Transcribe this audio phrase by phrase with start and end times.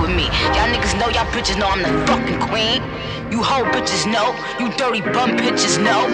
[0.00, 0.24] with me.
[0.56, 2.82] Y'all niggas know, y'all bitches know I'm the fucking queen.
[3.30, 6.08] You hoe bitches know, you dirty bum bitches know.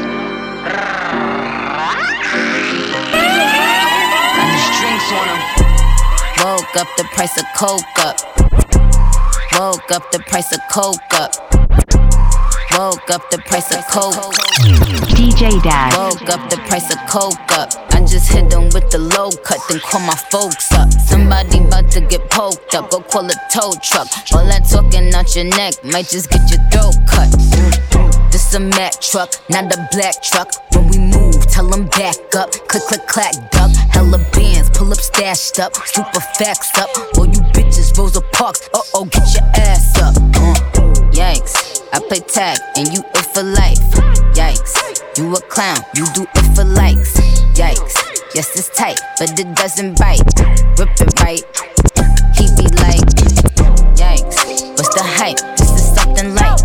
[4.37, 5.41] Got the strings on them.
[6.45, 8.17] Woke up the price of coke up.
[9.59, 11.46] Woke up the price of coke up.
[12.77, 14.13] Woke up the price of coke.
[15.17, 15.97] DJ Daz.
[15.97, 17.73] Woke up the price of coke up.
[17.95, 20.93] I just hit them with the low cut, then call my folks up.
[20.93, 24.09] Somebody about to get poked up, go call a tow truck.
[24.37, 27.33] All that talking out your neck might just get your throat cut.
[28.31, 30.53] This a Mack truck, not a black truck.
[30.75, 32.53] When we move, tell them back up.
[32.69, 33.73] Click, click, clack, duck.
[33.89, 35.75] Hella bands, pull up, stashed up.
[35.89, 36.91] Super facts up.
[37.17, 38.69] All you bitches, Rosa Parks.
[38.75, 40.15] Uh oh, get your ass up.
[40.37, 40.53] Uh,
[41.17, 41.66] yikes.
[41.93, 43.81] I play tag and you it for life.
[44.35, 44.75] Yikes.
[45.17, 47.15] You a clown, you do it for likes.
[47.55, 47.95] Yikes.
[48.35, 50.21] Yes, it's tight, but it doesn't bite.
[50.79, 51.45] Rip it right.
[52.37, 53.07] He be like,
[53.97, 54.39] yikes.
[54.77, 55.39] What's the hype?
[55.57, 56.61] This is something light.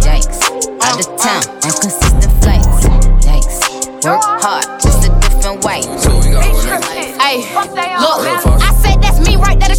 [0.00, 0.40] Yikes.
[0.82, 2.86] Out of town on consistent flights.
[3.26, 4.04] Yikes.
[4.04, 5.82] Work hard, just a different way.
[5.82, 6.10] So
[7.22, 7.36] Ay,
[8.00, 8.69] look, I said that's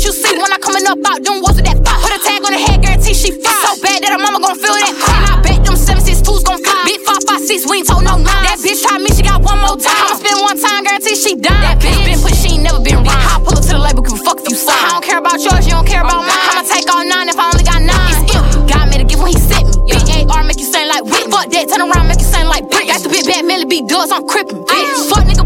[0.01, 2.01] right that you see when I coming up out them walls with that fire.
[2.01, 3.53] Put a tag on the head, guarantee she fine.
[3.61, 4.93] So bad that her mama gon' feel that.
[4.93, 6.81] And I bet them seven six twos gon' fly.
[6.85, 8.43] Big five five six, we ain't told no nine.
[8.45, 9.93] That bitch try me, she got one more time.
[9.93, 11.61] I'ma spend one time, guarantee she done.
[11.61, 13.13] That bitch been put, she ain't never been wrong.
[13.13, 14.77] I pull up to the label, give a fuck if you sign.
[14.81, 16.33] I don't care about yours, you don't care about mine.
[16.33, 18.09] I'ma take all nine if I only got nine.
[18.09, 19.75] It's ill, God made a gift when he sent me.
[19.85, 21.29] Big AR make you sound like whip.
[21.29, 22.89] Fuck that, turn around, make you sound like brick.
[22.89, 24.65] Got the big bad Millie big doors, I'm crippin'.
[24.65, 25.40] Bitch, fuck nigga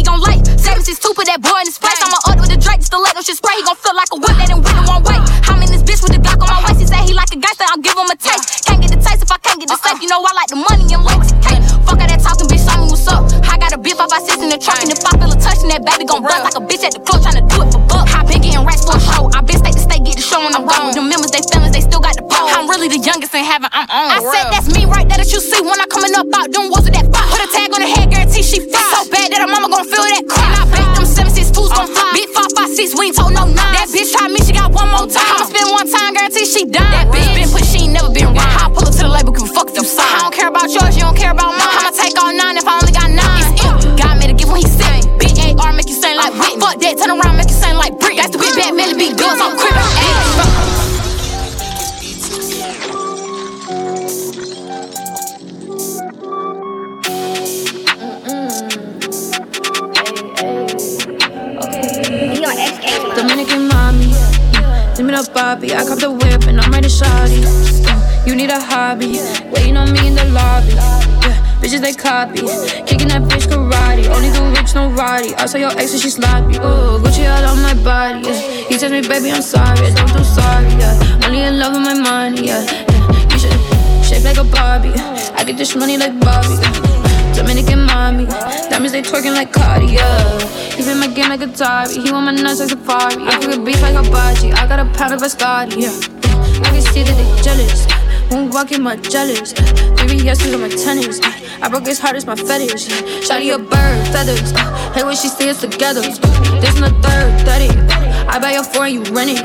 [0.00, 0.40] he gon' like.
[0.56, 2.00] Seven six two, put that boy in his place.
[2.00, 3.60] I'ma up with the Drake, just to let him shit spray.
[3.60, 5.20] He gon' feel like a whip, let him win in one way.
[5.44, 6.80] I'm in this bitch with the Glock on my waist.
[6.80, 8.64] He say he like a gangster, I'll give him a taste.
[8.64, 10.00] Can't get the taste if I can't get the safe.
[10.00, 11.36] You know I like the money and links.
[11.44, 12.64] Hey, fuck all that talking, bitch.
[12.64, 13.28] Show me what's up.
[13.44, 15.36] I got a bit five by six in the truck, and if I feel a
[15.36, 17.82] touch, that baby gon' bust like a bitch at the club tryna do it for
[17.84, 18.08] bucks.
[18.16, 19.28] I been getting racks for a show.
[19.36, 20.96] I been state to state, get the show when I'm gone.
[20.96, 22.19] The members, they feelings, they still got the.
[22.50, 24.08] I'm really the youngest in heaven, I'm on.
[24.10, 26.70] I said that's me right there that you see when I coming up out them
[26.70, 27.28] walls with that fire.
[27.30, 28.90] Put a tag on the head, guarantee she fine.
[28.90, 30.44] So bad that her mama gon' feel that cry.
[30.50, 32.10] And I bet them seven six twos gon' fly.
[32.12, 33.74] Big five five six, we ain't told no nine.
[33.74, 35.24] That bitch try me, she got one more time.
[35.24, 36.90] I'ma spend one time, guarantee she done.
[36.90, 38.54] That bitch been put, she ain't never been wrong.
[38.60, 40.10] I pull up to the label, a fuck them you sign.
[40.10, 41.64] I don't care about yours, you don't care about mine.
[41.64, 43.40] I'ma take all nine if I only got nine.
[43.40, 45.06] It's ill, God made a gift when he sent.
[45.16, 46.60] Big AR make you sound like Whitney.
[46.60, 48.18] Fuck that, turn around, make you sound like Brick.
[48.18, 49.99] Got the big bad Millie, big doors, I'm crippin'.
[63.16, 64.12] Dominican mommy,
[64.96, 65.74] give me the Bobby.
[65.74, 67.40] I cop the whip and I'm ready to shawty.
[67.44, 69.18] Uh, You need a hobby,
[69.52, 70.72] waiting on me in the lobby.
[70.76, 72.40] Yeah, bitches they copy,
[72.86, 74.06] kicking that bitch karate.
[74.14, 75.34] Only the rich, no roddy.
[75.36, 76.56] I saw your ex and she sloppy.
[76.58, 78.28] Ooh, Gucci all on my body.
[78.28, 78.68] Yeah.
[78.68, 79.86] He tells me, baby, I'm sorry.
[79.88, 80.68] I Don't do sorry.
[80.76, 81.24] Yeah.
[81.24, 82.46] Only in love with my money.
[82.48, 82.62] Yeah.
[82.64, 83.32] yeah.
[83.32, 83.56] You should
[84.04, 84.92] shape like a Barbie.
[85.34, 86.54] I get this money like Bobby.
[86.60, 86.89] Yeah.
[87.34, 88.26] Dominican mommy,
[88.70, 90.38] diamonds they twerking like Cardi, yeah.
[90.74, 93.22] He been my game like a Atari, he want my nuts like Safari.
[93.24, 95.94] I cook beef like hibachi, I got a pound of Biscotti, yeah.
[96.64, 97.86] I can see that they jealous,
[98.30, 99.52] won't walk in my jealous.
[100.00, 101.20] Baby, yesterday on my tennis,
[101.62, 102.88] I broke his heart, it's my fetish.
[103.26, 104.52] Shotty a bird, feathers,
[104.94, 106.00] hey when she us together.
[106.00, 107.99] This is the third, 30.
[108.32, 109.42] I buy your four and you rent it.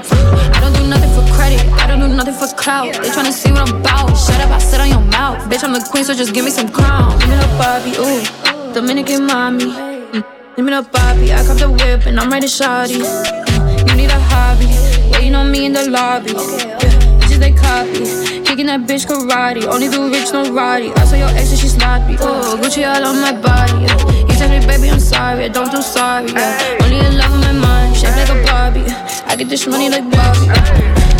[0.53, 2.93] I don't do nothing for credit, I don't do nothing for clout.
[2.93, 4.13] They tryna see what I'm about.
[4.15, 5.41] Shut up, I sit on your mouth.
[5.49, 7.17] Bitch, I'm the queen, so just give me some crown.
[7.19, 8.73] Give me the Bobby, ooh.
[8.73, 9.65] Dominican mommy.
[9.65, 10.23] Mm.
[10.55, 13.01] Give me the Bobby, I cop the whip and I'm ready shawty.
[13.01, 13.89] Mm.
[13.89, 14.69] You need a hobby,
[15.11, 16.33] waiting on me in the lobby.
[16.33, 16.77] Yeah,
[17.19, 18.05] bitches they copy,
[18.45, 19.65] kicking that bitch karate.
[19.65, 20.93] Only do rich, no roddy.
[20.93, 22.13] I saw your ex and she sloppy.
[22.21, 23.85] Ooh, Gucci all on my body.
[23.85, 24.27] Yeah.
[24.27, 25.45] You tell me, baby, I'm sorry.
[25.45, 26.29] I don't do sorry.
[26.31, 26.77] Yeah.
[26.83, 27.74] Only in love with my mind,
[28.05, 28.85] shaped like a Barbie.
[29.25, 30.47] I get this money like Bobby.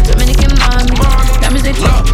[0.06, 0.96] Dominican mommy,
[1.41, 2.06] diamonds they talk.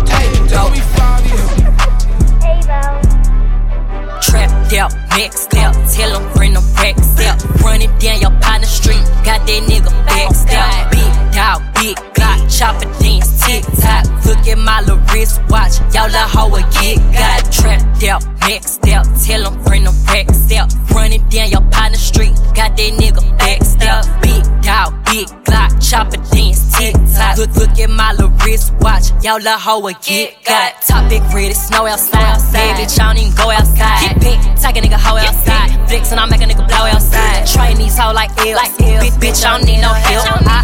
[4.22, 7.44] Trapped out, maxed out, tell him bring them racks out.
[7.62, 10.92] Running down your partner street, got that nigga vexed out.
[10.92, 14.06] Big dog, big Glock, chopper dance, tick tock.
[14.26, 19.06] Look at my little wristwatch, y'all la hoe a get got trapped out, maxed out,
[19.26, 20.72] tell him bring them racks out.
[20.94, 24.06] Running down your partner street, got that nigga vexed out.
[24.22, 27.38] Big dog, big Glock, chopper dance, tick tock.
[27.38, 30.82] Look, look at my little wristwatch, y'all la hoe a get got.
[30.88, 32.38] Top big ready, snow outside.
[32.54, 34.02] Baby, bitch, I don't even go outside.
[34.06, 35.70] Get big, take a nigga hoe outside.
[35.90, 37.48] Flex and I make a nigga blow outside.
[37.48, 38.56] Train these hoe like L's.
[38.56, 40.48] Like Bitch, bitch, I don't need no help.
[40.48, 40.62] I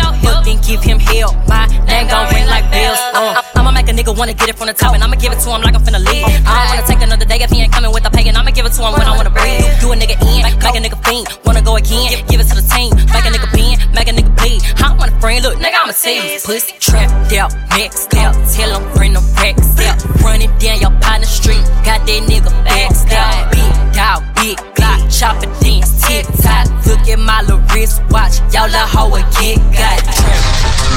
[0.47, 1.35] and give him help.
[1.47, 2.99] My name gon' ring like bells.
[3.13, 5.39] Uh, I'ma make a nigga wanna get it from the top and I'ma give it
[5.39, 6.25] to him like I'm finna leave.
[6.45, 8.51] I don't wanna take another day if he ain't coming with a pay and I'ma
[8.51, 9.63] give it to him when I wanna breathe.
[9.79, 11.27] Do a nigga in, make a nigga fiend.
[11.45, 12.91] Wanna go again, give, it to the team.
[13.13, 14.61] Make a nigga bend, make a nigga bleed.
[14.77, 18.35] I don't want a friend, look, nigga, I'm a tell pussy trapped out, maxed out.
[18.53, 19.97] Tell them bring them racks out.
[20.21, 23.51] Running down your partner street, got that nigga backed out.
[23.51, 26.67] Big dog, big Glock, chopper dance, tick tock.
[26.85, 30.96] Look at my little wrist watch, y'all la hoe get got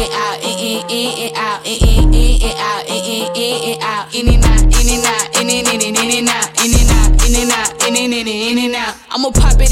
[0.00, 3.74] in, in, out, in, in, in, out, in, in, in, in, out, in, in, in,
[3.74, 3.89] in, out.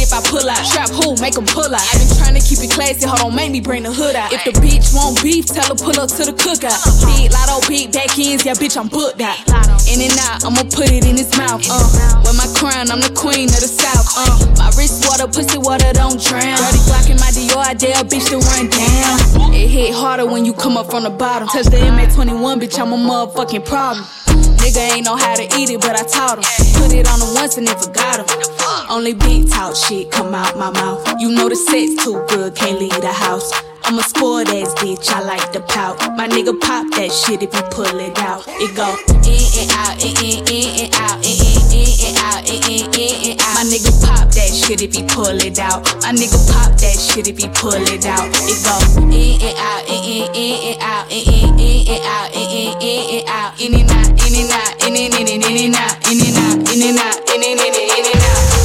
[0.08, 0.64] Pull out.
[0.72, 1.84] Trap who, make them pull out.
[1.84, 4.32] I been trying to keep it classy, hold on, make me bring the hood out.
[4.32, 6.81] If the bitch want beef, tell her pull up to the cookout.
[7.05, 9.37] Big lotto, big back ends, yeah, bitch, I'm booked out.
[9.88, 11.60] In and out, I'ma put it in his mouth.
[11.69, 14.08] Uh, with my crown, I'm the queen of the south.
[14.16, 16.56] Uh, my wrist water, pussy water, don't drown.
[16.56, 19.52] Dirty Glock in my Dior, I dare a bitch to run down.
[19.52, 21.49] It hit harder when you come up from the bottom.
[21.49, 24.04] Touch the MA21, bitch, I'm a motherfucking problem.
[24.58, 26.44] Nigga ain't know how to eat it, but I taught him.
[26.81, 28.26] Put it on him once and then forgot him.
[28.90, 31.06] Only big talk shit come out my mouth.
[31.20, 33.52] You know the sex too good, can't leave the house.
[33.84, 35.96] I'm a spoiled ass bitch, I like to pout.
[36.16, 38.44] My nigga pop that shit if you pull it out.
[38.60, 38.84] It go
[39.25, 41.38] in and out, in in in and out, in
[41.98, 43.54] in and out, in in in and out.
[43.58, 45.82] My nigga pop that shit if he pull it out.
[46.02, 48.28] My nigga pop that shit if he pull it out.
[48.46, 52.30] It go in and out, in in in and out, in in in and out,
[52.34, 55.44] in in in and out, in and out, in and out, in and in and
[55.44, 58.22] in and out, in and out, in and out, in and in and in and
[58.22, 58.57] out.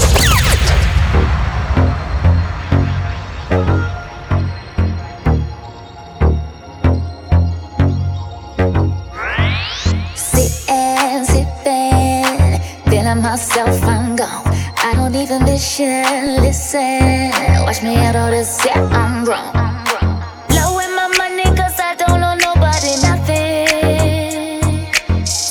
[13.22, 14.43] Myself, I'm gone.
[14.77, 17.32] I don't even listen, listen.
[17.65, 19.53] Watch me out all this, yeah, I'm wrong.
[20.48, 23.67] Blowing my money cause I don't know nobody nothing.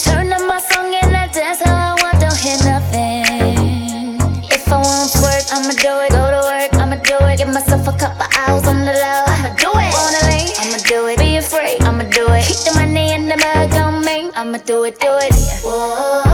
[0.05, 4.19] Turn up my song and I dance I want, don't hear nothing.
[4.51, 6.11] If I want to work, I'ma do it.
[6.11, 7.39] Go to work, I'ma do it.
[7.39, 9.25] Give myself a couple hours on the low.
[9.29, 9.93] I'ma do it.
[9.93, 11.19] Wanna leave, I'ma do it.
[11.19, 12.45] Be afraid, I'ma do it.
[12.47, 15.35] Keep the money in the bag on me, I'ma do it, do it.
[15.63, 16.32] Whoa.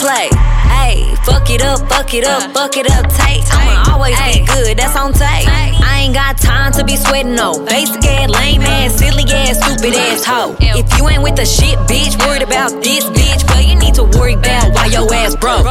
[0.00, 0.32] Play.
[0.64, 3.44] Hey, fuck it up, fuck it up, fuck it up tight.
[3.52, 5.46] I'ma always be good, that's on tape.
[5.46, 9.94] I ain't got time to be sweating no basic ass, lame ass, silly ass, stupid
[9.94, 10.56] ass hoe.
[10.58, 14.04] If you ain't with the shit, bitch, worried about this bitch, but you need to
[14.04, 15.66] worry about why your ass broke.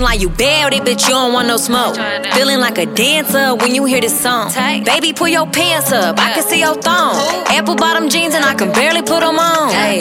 [0.00, 1.94] Like you bad it, but you don't want no smoke.
[2.32, 4.50] Feeling like a dancer when you hear this song.
[4.84, 7.14] Baby, pull your pants up, I can see your thong.
[7.46, 9.70] Apple bottom jeans and I can barely put them on.
[9.70, 10.00] Hey,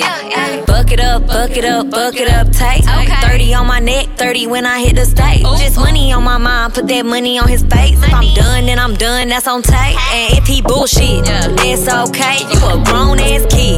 [0.65, 2.83] buck it up, buck it up, buck it up tight.
[3.21, 5.41] 30 on my neck, 30 when I hit the stage.
[5.59, 8.01] Just money on my mind, put that money on his face.
[8.01, 9.97] If I'm done, then I'm done, that's on tape.
[10.13, 12.39] And if he bullshit, that's okay.
[12.49, 13.77] You a grown ass kid,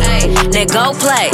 [0.53, 1.29] now go play.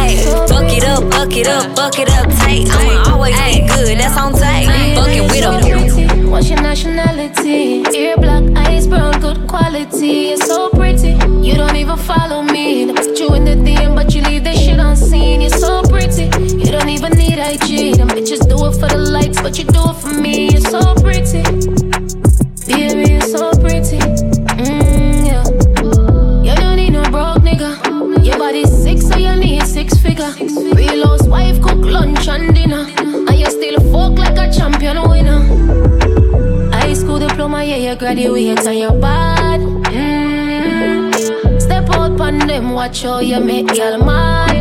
[0.00, 0.16] Hey,
[0.48, 2.68] fuck it up, fuck it up, fuck it up tight.
[2.70, 4.68] I'ma always be good, that's on tape.
[4.96, 6.30] Fucking with him.
[6.30, 7.82] What's your nationality?
[7.94, 10.30] Ear black, eyes brown, good quality.
[10.30, 11.12] You're so pretty.
[11.46, 12.92] You don't even follow me.
[12.92, 15.42] Put you in the DM, but you leave this shit unseen.
[15.42, 16.24] You're so pretty.
[16.24, 17.96] You don't even need IG.
[17.96, 20.50] Them bitches do it for the likes, but you do it for me.
[20.50, 21.79] You're so pretty.
[30.32, 30.74] Figure.
[30.74, 32.86] Real housewife cook lunch and dinner.
[32.98, 35.40] And you still fuck like a champion winner.
[36.72, 39.60] High school diploma, yeah, you graduate and you're bad.
[39.60, 41.60] Mm.
[41.60, 44.56] Step out on them, watch how you make y'all mad.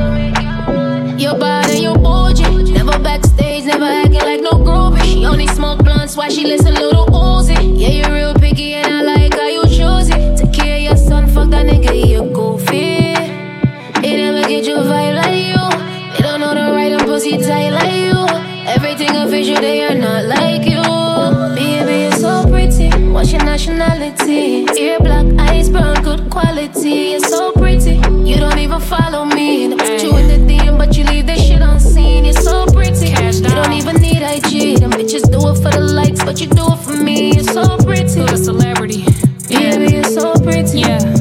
[1.20, 2.72] You're bad and you're bougie.
[2.72, 5.04] Never backstage, never acting like no groupie.
[5.04, 7.78] She only smoke blunts while she listen Lil Uzi.
[7.78, 10.38] Yeah, you're real picky and I like how you choose it.
[10.38, 13.10] Take care of your son, fuck that nigga, you goofy.
[14.02, 14.99] They never get your vibe
[19.39, 20.84] They are not like you.
[21.55, 22.89] Baby, you're so pretty.
[23.10, 24.65] What's your nationality?
[24.77, 27.12] Ear black, eyes brown, good quality.
[27.12, 27.96] You're so pretty.
[28.27, 29.69] You don't even follow me.
[29.69, 32.25] Put you in the DM, but you leave this shit unseen.
[32.25, 33.12] You're so pretty.
[33.12, 34.79] You don't even need IG.
[34.79, 37.34] Them bitches do it for the likes, but you do it for me.
[37.34, 38.15] You're so pretty.
[38.15, 39.05] To a celebrity.
[39.48, 40.79] Baby, you're so pretty.
[40.79, 41.19] Yeah.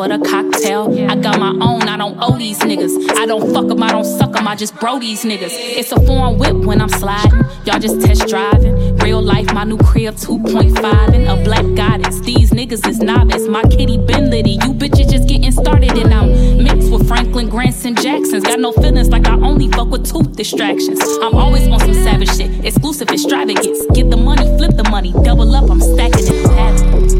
[0.00, 0.88] But a cocktail.
[1.10, 2.94] I got my own, I don't owe these niggas.
[3.18, 5.52] I don't fuck 'em, I don't suck 'em, I just bro these niggas.
[5.52, 7.44] It's a foreign whip when I'm sliding.
[7.66, 8.96] Y'all just test driving.
[9.04, 12.18] Real life, my new crib 2.5 and a black goddess.
[12.20, 13.46] These niggas is novice.
[13.46, 14.52] My kitty been litty.
[14.62, 18.42] You bitches just getting started and I'm mixed with Franklin Grants and Jacksons.
[18.42, 20.98] Got no feelings like I only fuck with tooth distractions.
[21.20, 22.64] I'm always on some savage shit.
[22.64, 23.84] Exclusive extravagance.
[23.92, 25.12] Get the money, flip the money.
[25.24, 27.10] Double up, I'm stacking it.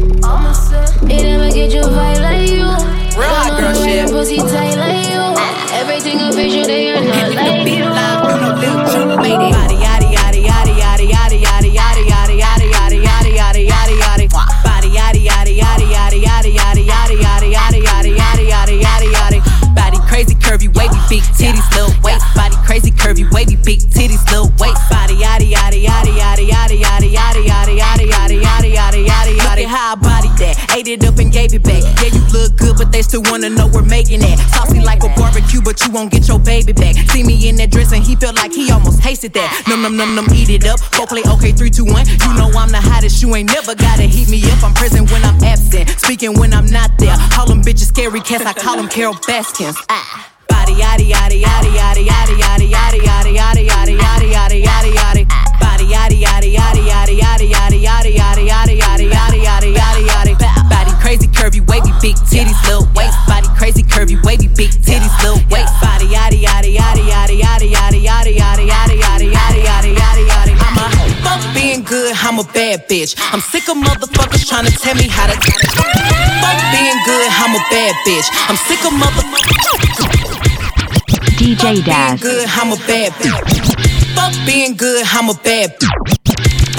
[1.11, 2.70] They never get vibe like you.
[3.83, 4.05] Shit.
[4.05, 5.21] don't know the right Pussy tight like you.
[5.73, 7.81] Everything official, they are not like you.
[7.85, 9.71] Body.
[19.11, 19.41] Body.
[19.75, 22.25] Body crazy curvy wavy big titties little waist.
[22.35, 24.40] Body crazy curvy wavy big titties little
[30.81, 31.83] Ate it up and gave it back.
[32.01, 34.39] Yeah, you look good, but they still wanna know we're making it.
[34.49, 36.95] Saucy like a barbecue, but you won't get your baby back.
[37.11, 39.63] See me in that dress and he felt like he almost tasted that.
[39.67, 40.79] Num num num num, eat it up.
[40.97, 42.07] Go play okay, three, two, one.
[42.07, 43.21] You know I'm the hottest.
[43.21, 44.63] You ain't never gotta heat me up.
[44.63, 47.15] I'm present when I'm absent, speaking when I'm not there.
[47.29, 48.43] Call them bitches scary cats.
[48.43, 49.77] I call them Carole Baskins.
[49.87, 50.33] Ah.
[50.49, 55.23] Body yaddy yaddy yaddy yaddy yaddy yaddy yaddy yaddy yaddy yaddy yaddy yaddy yaddy yaddy.
[55.61, 58.70] Body yaddy yaddy yaddy yaddy yaddy yaddy yaddy yaddy
[61.41, 63.17] curvy wavy big titties little waist.
[63.25, 65.73] Body crazy curvy wavy big titties little waist.
[65.81, 70.53] Body yaddy yaddy yaddy yaddy yaddy yaddy yaddy yaddy yaddy yaddy yaddy yaddy yaddy yaddy.
[70.61, 70.85] I'm a
[71.25, 72.13] fuck being good.
[72.21, 73.17] I'm a bad bitch.
[73.33, 75.33] I'm sick of motherfuckers trying to tell me how to.
[75.33, 77.27] Fuck being good.
[77.41, 78.29] I'm a bad bitch.
[78.45, 79.81] I'm sick of motherfuckers.
[81.41, 84.15] DJ Being good, I'm a bad bitch.
[84.15, 86.50] Fuck being good, I'm a bad bitch.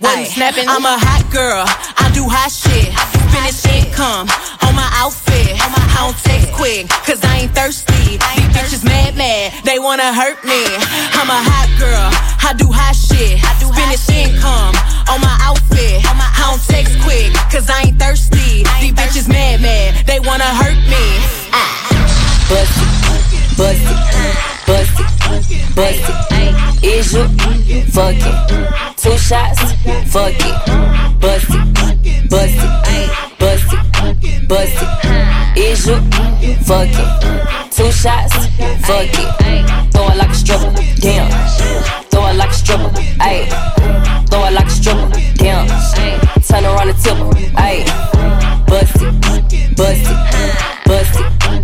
[0.00, 0.68] wasn't snapping.
[0.68, 2.90] I'm a hot girl, I do hot shit.
[3.30, 4.30] Finish income
[4.62, 5.58] on my outfit.
[5.62, 5.94] On my outfit.
[5.94, 8.18] I don't text quick, cause I ain't thirsty.
[8.18, 10.62] These bitches mad, mad, they wanna hurt me.
[11.14, 12.10] I'm a hot girl,
[12.42, 13.42] I do hot shit.
[13.42, 14.74] I do Finish income
[15.10, 16.02] on my outfit.
[16.06, 18.64] on my I don't text quick, cause I ain't thirsty.
[18.80, 21.04] These bitches mad, mad, they wanna hurt me.
[22.50, 23.23] It,
[23.56, 25.00] bust it, bust
[25.50, 26.84] it, bust it.
[26.84, 27.24] Is you
[27.92, 28.38] fucking?
[28.96, 29.72] Two shots,
[30.12, 31.20] fuck it.
[31.20, 35.58] Bust it, bust it, bust it, bust it.
[35.58, 35.96] Is you
[36.64, 37.70] fucking?
[37.70, 38.34] Two shots,
[38.86, 39.92] fuck it.
[39.92, 41.30] Throw it like a stripper, damn.
[42.10, 43.48] Throw it like a stripper, ayy.
[44.28, 45.68] Throw it like a stripper, damn.
[46.42, 47.16] Turn around and tip
[47.56, 48.43] ayy.
[48.66, 51.20] Bust it, bust it, bust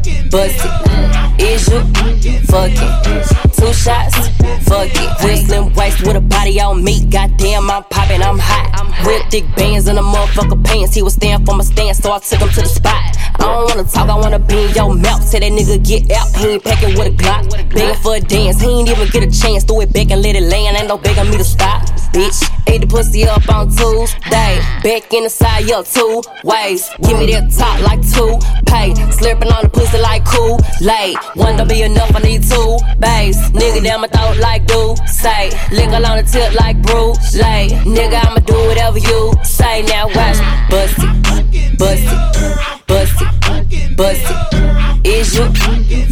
[0.07, 1.43] it, bust it.
[1.43, 3.50] Is you fucking?
[3.61, 4.17] Two shots,
[4.65, 5.47] fuck it.
[5.47, 7.05] Slim waist with a body on me.
[7.05, 8.71] Goddamn, I'm popping, I'm hot.
[9.07, 10.95] Real thick bands in the motherfucker pants.
[10.95, 13.17] He was staying for my stand, so I took him to the spot.
[13.35, 15.23] I don't wanna talk, I wanna be in your mouth.
[15.23, 17.51] Say that nigga get out, he ain't packing with a Glock.
[17.73, 19.65] Begging for a dance, he ain't even get a chance.
[19.65, 21.83] Throw it back and let it land, ain't no begging me to stop.
[22.13, 24.61] Bitch, ate the pussy up on Tuesday.
[24.83, 26.91] Back in the side, yo, two ways.
[27.03, 28.93] Give me that top like two pay.
[29.17, 30.59] Slurping on the pussy like cool.
[30.81, 33.50] Late, one don't be enough, I need two bass.
[33.53, 35.51] Nigga down my throat like do say.
[35.73, 37.13] Lick on the tip like brew.
[37.35, 39.83] Late, nigga, I'ma do whatever you say.
[39.83, 40.39] Now watch,
[40.71, 45.07] bust it, bust it, bust it, bust it.
[45.07, 45.47] Is you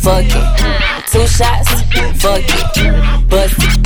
[0.00, 0.46] fucking?
[1.10, 1.70] Two shots,
[2.20, 3.82] fuck it, bust it,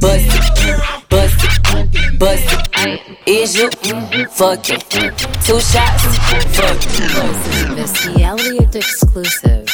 [0.00, 0.30] bust
[0.60, 3.00] it, bust it, bust it.
[3.26, 3.70] Is you
[4.30, 4.80] fucking?
[5.44, 6.04] Two shots,
[6.54, 7.00] fuck it.
[7.76, 9.69] The Elliot exclusive.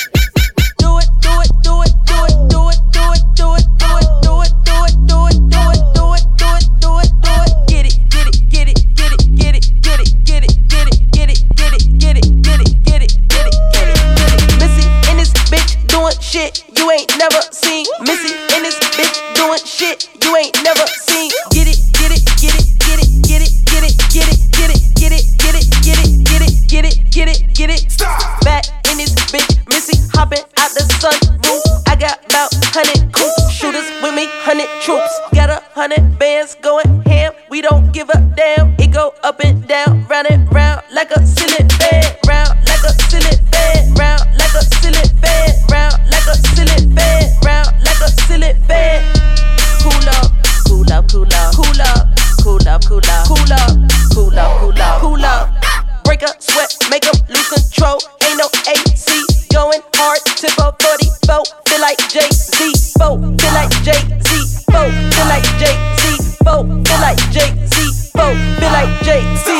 [27.16, 27.90] get it, get it.
[27.90, 28.40] Stop.
[28.42, 31.45] Back in this bitch, Missy hopping out the sun.
[35.76, 37.34] Hundred bands going ham.
[37.50, 38.74] We don't give a damn.
[38.78, 42.92] It go up and down, round and round like a ceiling fan, round like a
[43.04, 48.08] ceiling fan, round like a ceiling fan, round like a ceiling fan, round like a
[48.24, 49.04] ceiling fan.
[49.84, 50.32] Cool up,
[50.64, 52.08] cool up, cool up, cool up,
[52.40, 53.76] cool up, cool up, cool up,
[54.16, 56.04] cool up, cool up, cool up.
[56.04, 58.00] Break up, sweat, make 'em lose control.
[58.24, 59.12] Ain't no AC
[59.52, 60.24] going hard.
[60.40, 62.72] Tip up 44, feel like Jay Z.
[62.96, 64.55] Feel like Jay Z.
[64.70, 66.36] Feel like Jay Z.
[66.44, 66.64] Feel
[67.00, 68.10] like Jay Z.
[68.14, 69.55] Feel like Jay Z.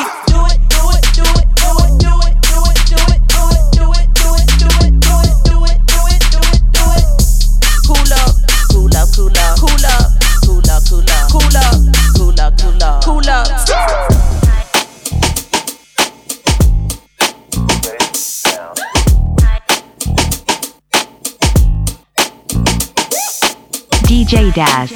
[24.17, 24.91] DJ Daz.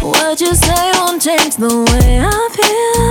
[0.00, 3.10] What you say won't change the way I feel.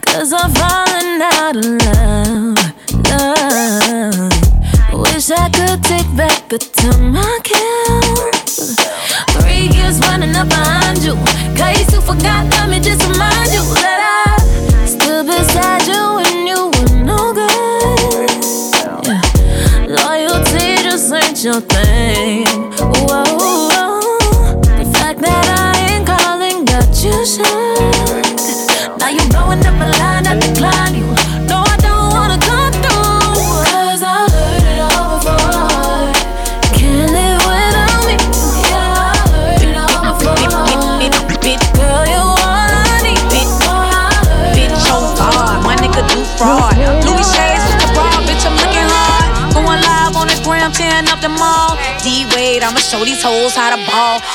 [0.00, 2.56] Cause I'm falling out of love,
[3.10, 4.32] love.
[4.94, 7.63] Wish I could take back the time I killed.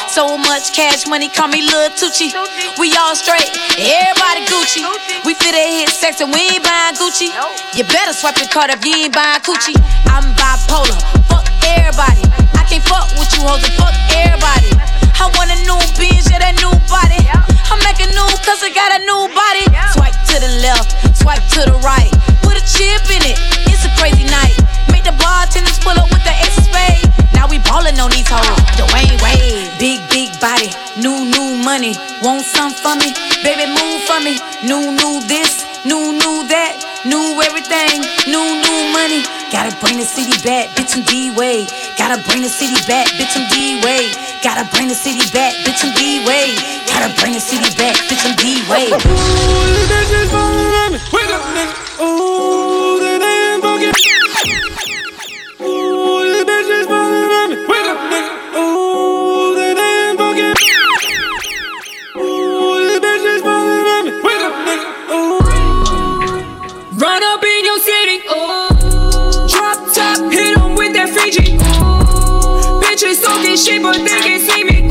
[0.09, 2.33] So much cash money, call me Lil Tucci.
[2.81, 3.45] We all straight,
[3.77, 4.81] everybody Gucci.
[5.23, 7.29] We fit a hit sex and we ain't buying Gucci.
[7.77, 9.77] You better swipe your card if you ain't buying Gucci.
[10.09, 10.97] I'm bipolar,
[11.29, 12.25] fuck everybody.
[12.57, 14.73] I can't fuck with you hoes and fuck everybody.
[15.21, 17.21] I want a new binge, yeah, that new body.
[17.69, 19.65] I'm making new cause I got a new body.
[19.93, 22.11] Swipe to the left, swipe to the right.
[22.41, 23.37] Put a chip in it,
[23.69, 24.57] it's a crazy night.
[24.91, 27.07] Make the bartenders pull up with the ace spade.
[27.31, 28.57] Now we ballin' on these hoes.
[28.75, 29.08] Dwayne
[32.21, 33.13] Want some for me?
[33.43, 34.37] Baby, move for me.
[34.67, 36.85] New, new this, new, new that.
[37.05, 39.23] New everything, new, new money.
[39.55, 41.65] Gotta bring the city back, bitch, I'm D-Way.
[41.97, 44.11] Gotta bring the city back, bitch, I'm D-Way.
[44.43, 46.59] Gotta bring the city back, bitch, I'm D-Way.
[46.91, 48.91] Gotta bring the city back, bitch, I'm D-Way.
[48.91, 48.99] Ooh,
[49.87, 50.99] bitches falling me.
[51.15, 52.03] Wake up, nigga.
[52.03, 53.95] Ooh, they ain't fucking.
[55.63, 57.63] Ooh, these bitches falling me.
[57.63, 58.59] Wake up, nigga.
[58.59, 59.08] Ooh,
[72.99, 74.83] Bitches talking shit, but they can't see me.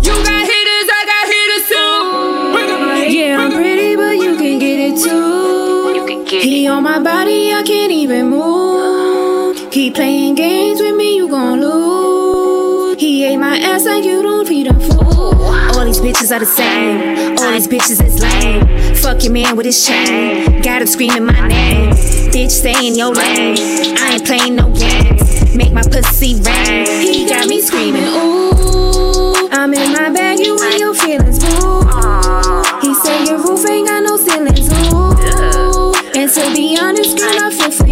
[0.00, 3.18] You got hitters, I got hitters too.
[3.18, 6.24] Yeah, I'm pretty, but you can get it too.
[6.26, 9.70] he on my body, I can't even move.
[9.70, 12.98] Keep playing games with me, you gon' lose.
[12.98, 15.02] He ate my ass like you don't feed him food.
[15.04, 17.36] All these bitches are the same.
[17.36, 18.94] All these bitches is lame.
[18.94, 20.62] Fuck your man with his chain.
[20.62, 21.90] Got him screaming my name.
[21.90, 23.58] Bitch, stay in your lane.
[23.98, 25.27] I ain't playing no games.
[25.58, 26.86] Make my pussy rain.
[27.02, 29.48] He got me screaming, ooh.
[29.50, 31.80] I'm in my bag, you and your feelings, boo.
[32.80, 35.94] He said your roof ain't got no ceilings, ooh.
[36.14, 37.87] And to be honest, girl, I feel for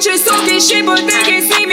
[0.00, 1.69] Bitches talking shit, but they can't see me.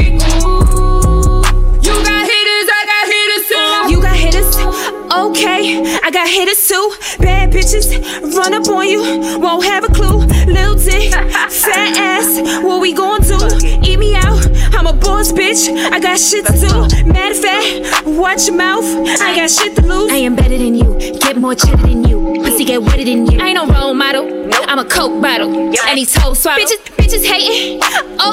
[5.37, 5.99] Okay.
[6.03, 6.93] I got hitters too.
[7.19, 7.87] Bad bitches
[8.35, 10.25] run up on you, won't have a clue.
[10.45, 13.37] Lil dick, fat ass, what we gon' do?
[13.83, 15.69] Eat me out, I'm a boss bitch.
[15.91, 17.11] I got shit to do.
[17.11, 18.85] Mad fat, watch your mouth.
[19.21, 20.11] I got shit to lose.
[20.11, 22.41] I am better than you, get more cheddar than you.
[22.43, 23.39] Pussy get wetter than you.
[23.39, 24.25] I ain't no role model,
[24.67, 25.49] I'm a coke bottle.
[25.49, 26.59] And he told swallow.
[26.59, 27.81] Bitches, bitches hating,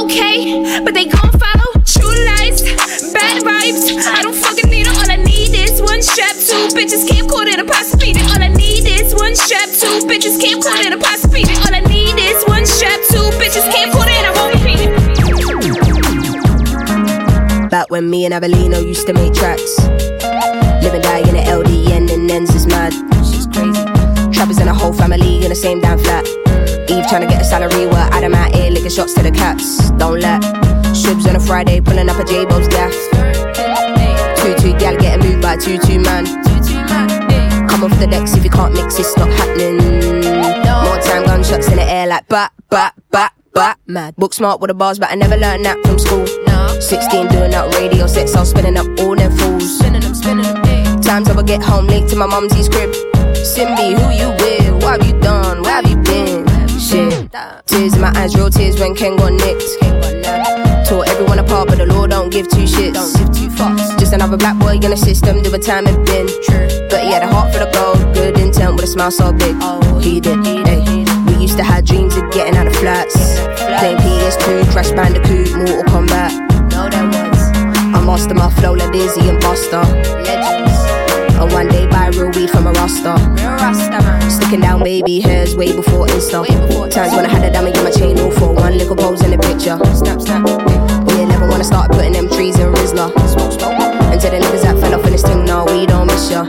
[0.01, 1.83] okay, but they gon' follow.
[1.85, 2.62] True lies,
[3.12, 4.07] bad vibes.
[4.07, 4.94] I don't fucking need it.
[5.85, 8.20] One strap, two bitches can't caught in a possibility.
[8.20, 11.55] All I need is one strap, two bitches can't caught in a possibility.
[11.64, 14.25] All I need is one strap, two bitches can't caught in.
[14.55, 14.90] Repeat it.
[17.70, 19.79] Back when me and Avelino used to make tracks.
[20.83, 22.92] Live and die in the LD and ends is mad.
[23.25, 23.85] She's crazy.
[24.33, 26.27] Trappers and a whole family in the same damn flat.
[26.88, 29.31] Eve trying to get a salary, we're out of my ear, licking shots to the
[29.31, 29.90] cats.
[29.92, 30.42] Don't let
[30.94, 33.94] Shibs on a Friday, pulling up a J-Bo's gaff.
[34.45, 36.27] Two two gal getting moved by two two man.
[37.67, 39.79] Come off the decks if you can't mix, it's not happening.
[40.85, 43.79] More time, gunshots in the air like bat, bat, bat, bat.
[43.87, 44.15] Mad.
[44.17, 46.27] Book smart with the bars, but I never learned that from school.
[46.79, 49.79] 16 doing up radio sets, I was spinning up all them fools.
[49.79, 52.91] Times I would get home late to my mumsy's crib.
[53.33, 54.85] Simbi, who you with?
[54.85, 55.63] What have you done?
[55.63, 56.54] Where have you been?
[57.35, 57.66] Shit.
[57.66, 59.66] Tears in my eyes, real tears when Ken got nicked.
[60.88, 63.16] Tore everyone apart, but the law don't give two shits.
[63.99, 66.27] Just another black boy in the system, do a time it been.
[66.88, 69.57] But he had a heart for the gold, good intent with a smile so big.
[69.61, 71.05] Oh, He did, hey.
[71.27, 73.16] We used to have dreams of getting out of flats.
[73.81, 76.31] Playing PS2, Crash Bandicoot, Mortal Kombat.
[76.70, 77.40] No, that was.
[77.94, 79.83] I master my flow like Dizzy and Buster.
[80.23, 80.63] Legends.
[81.45, 83.21] And one day buy real weed from a Rasta.
[84.31, 86.47] Sticking down baby hairs way before Insta.
[86.91, 89.31] Times when I had a diamond in my chain, all for one little pose in
[89.31, 89.77] the picture.
[89.95, 90.47] Snap, snap.
[91.07, 93.13] We never wanna start putting them trees in Rizla.
[94.11, 96.47] Until the niggas that fell off in this thing, nah, we don't miss ya.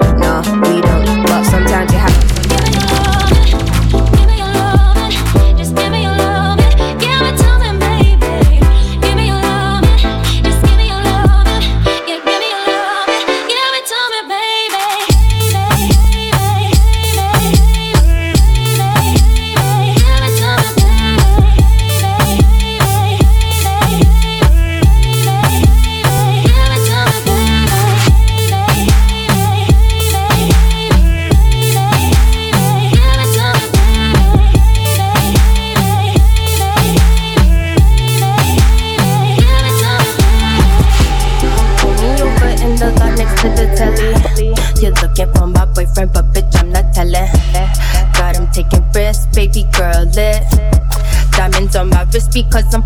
[52.35, 52.83] Because I'm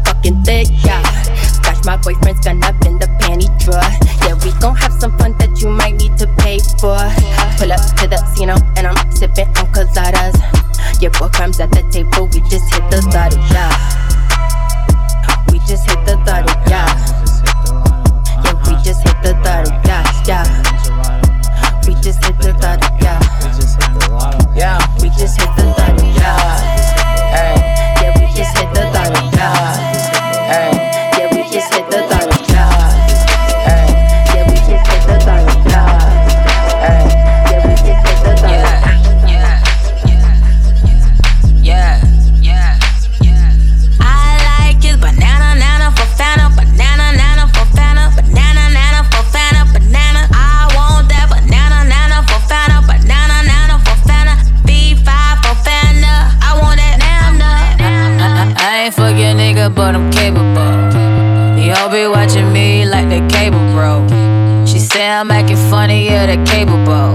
[65.19, 67.11] I'm acting funny, yeah, the capable.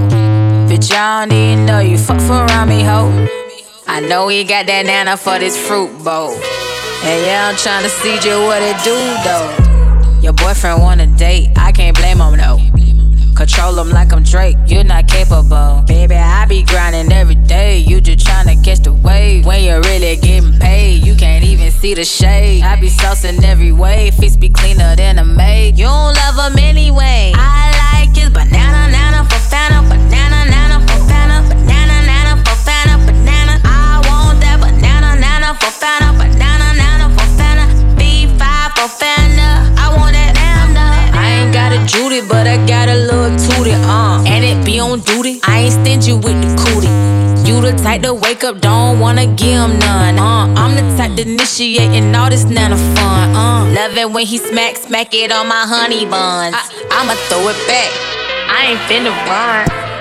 [0.68, 1.96] Bitch, I don't even know you.
[1.96, 3.08] Fuck around me, hoe.
[3.86, 6.32] I know he got that nana for this fruit bowl.
[6.32, 8.92] And yeah, I'm tryna see you what it do
[9.24, 10.20] though.
[10.20, 12.93] Your boyfriend want a date, I can't blame him though.
[13.34, 15.82] Control him like I'm Drake, you're not capable.
[15.88, 17.78] Baby, I be grinding every day.
[17.78, 19.44] You just tryna catch the wave.
[19.44, 22.62] When you're really getting paid, you can't even see the shade.
[22.62, 25.76] I be saucing every way, face be cleaner than a maid.
[25.76, 27.32] You don't love him anyway.
[27.34, 33.04] I like his banana, nana for Fanta, banana, nana for Fanta, banana, nana for Fanta,
[33.04, 33.60] banana.
[33.64, 37.66] I want that banana, nana for Fanta, banana, nana for Fanta,
[37.98, 38.38] B5
[38.76, 39.73] for Fanta.
[41.86, 44.22] Judy, but I got a little tootie, uh.
[44.26, 45.40] And it be on duty.
[45.44, 46.88] I ain't stingy with the cootie.
[47.48, 50.52] You the type to wake up, don't wanna give him none, uh.
[50.56, 53.64] I'm the type to initiate and all this nana fun, uh.
[53.74, 56.56] Love it when he smack, smack it on my honey buns.
[56.56, 57.90] I, I'ma throw it back.
[58.48, 59.93] I ain't finna run.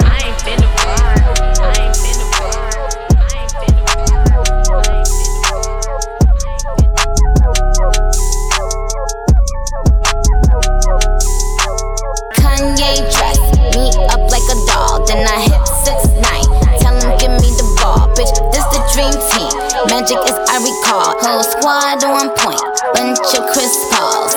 [20.04, 21.16] Magic is I recall.
[21.24, 22.60] Whole squad on point,
[22.92, 24.36] bunch of Chris Pauls.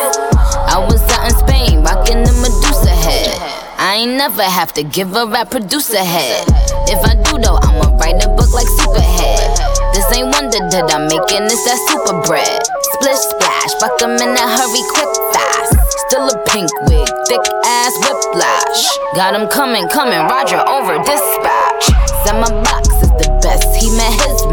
[0.63, 3.35] I was out in Spain, rocking the Medusa head.
[3.75, 6.47] I ain't never have to give a rap producer head.
[6.87, 9.59] If I do though, I'ma write a book like Superhead.
[9.91, 12.63] This ain't wonder that I'm making this that super bread.
[12.95, 15.75] Splish splash, fuck 'em in a hurry, quick fast.
[16.07, 18.87] Still a pink wig, thick ass whiplash.
[19.19, 21.91] Got him coming, coming, Roger over dispatch.
[22.23, 24.46] Said my box is the best, he met his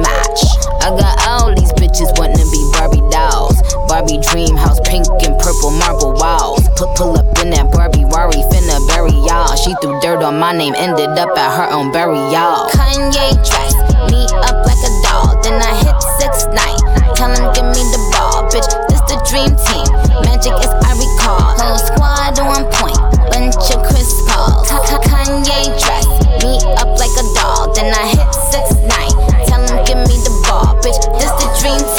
[4.13, 6.61] Barbie dream house, pink and purple marble walls.
[6.77, 9.55] Put pull up in that Barbie Rari, finna bury y'all.
[9.55, 12.69] She threw dirt on my name, ended up at her own burial.
[12.77, 13.73] Kanye dress
[14.13, 16.77] me up like a doll, then I hit six nine.
[17.17, 18.69] Tell him give me the ball, bitch.
[18.89, 19.87] This the dream team.
[20.21, 21.57] Magic is I recall.
[21.57, 22.99] Whole squad on point,
[23.33, 24.69] bunch of Chris Pauls.
[24.69, 26.05] Kanye dress
[26.45, 29.13] me up like a doll, then I hit six nine.
[29.49, 31.01] Tell him give me the ball, bitch.
[31.17, 31.92] This the dream team.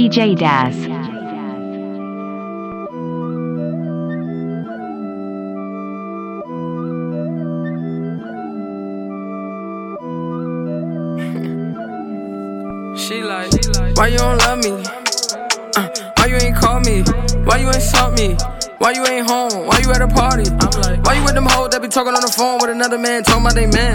[0.00, 0.74] DJ Daz.
[13.94, 14.70] Why you don't love me?
[15.76, 17.02] Uh, why you ain't call me?
[17.44, 18.38] Why you ain't salt me?
[18.80, 19.66] Why you ain't home?
[19.66, 20.48] Why you at a party?
[20.48, 22.96] I'm like, why you with them hoes that be talking on the phone with another
[22.96, 23.92] man talking about they man?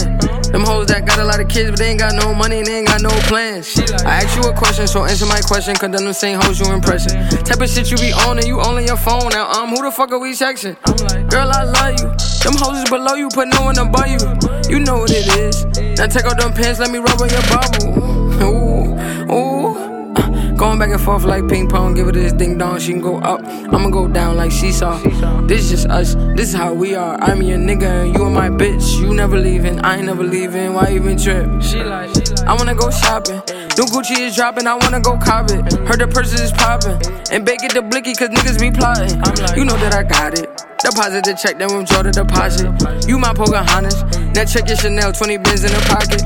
[0.54, 2.67] Them hoes that got a lot of kids but they ain't got no money and
[2.67, 3.74] they ain't got no plans.
[4.06, 6.71] I asked you a question, so answer my question, cause them the same hoes you
[6.71, 7.17] impression.
[7.41, 9.50] Type of shit you be on and you only your phone now.
[9.50, 10.78] Um, who the fuck are we texting?
[11.34, 12.06] Girl, I love you.
[12.45, 14.21] Them hoes is below you, put no one above you.
[14.69, 15.65] You know what it is.
[15.98, 17.89] Now take off them pants, let me rub on your bubble.
[18.45, 19.64] Ooh, ooh.
[20.58, 23.18] Going back and forth like ping pong, give her this ding dong, she can go
[23.18, 23.41] up.
[23.44, 24.98] I'ma go down like seesaw.
[25.48, 27.22] This is just us, this is how we are.
[27.22, 28.98] I'm your nigga and you are my bitch.
[29.02, 30.74] You never leaving, I ain't never leaving.
[30.74, 31.62] Why even trip?
[31.62, 32.10] She like,
[32.48, 33.41] I wanna go shopping.
[33.76, 35.74] New Gucci is dropping, I wanna go cop it.
[35.88, 37.02] Heard the purses is popping.
[37.32, 39.12] And bake it the blicky, cause niggas be plotting.
[39.58, 40.50] You know that I got it.
[40.80, 42.70] Deposit the check, then withdraw the deposit.
[43.10, 44.04] You my Pocahontas.
[44.36, 46.22] Now check your Chanel, 20 bins in the pocket.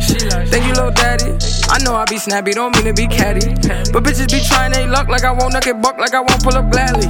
[0.52, 1.38] Thank you, little daddy.
[1.70, 3.56] I know I be snappy, don't mean to be catty.
[3.94, 6.44] But bitches be trying they luck like I won't knock it buck, like I won't
[6.44, 7.08] pull up gladly.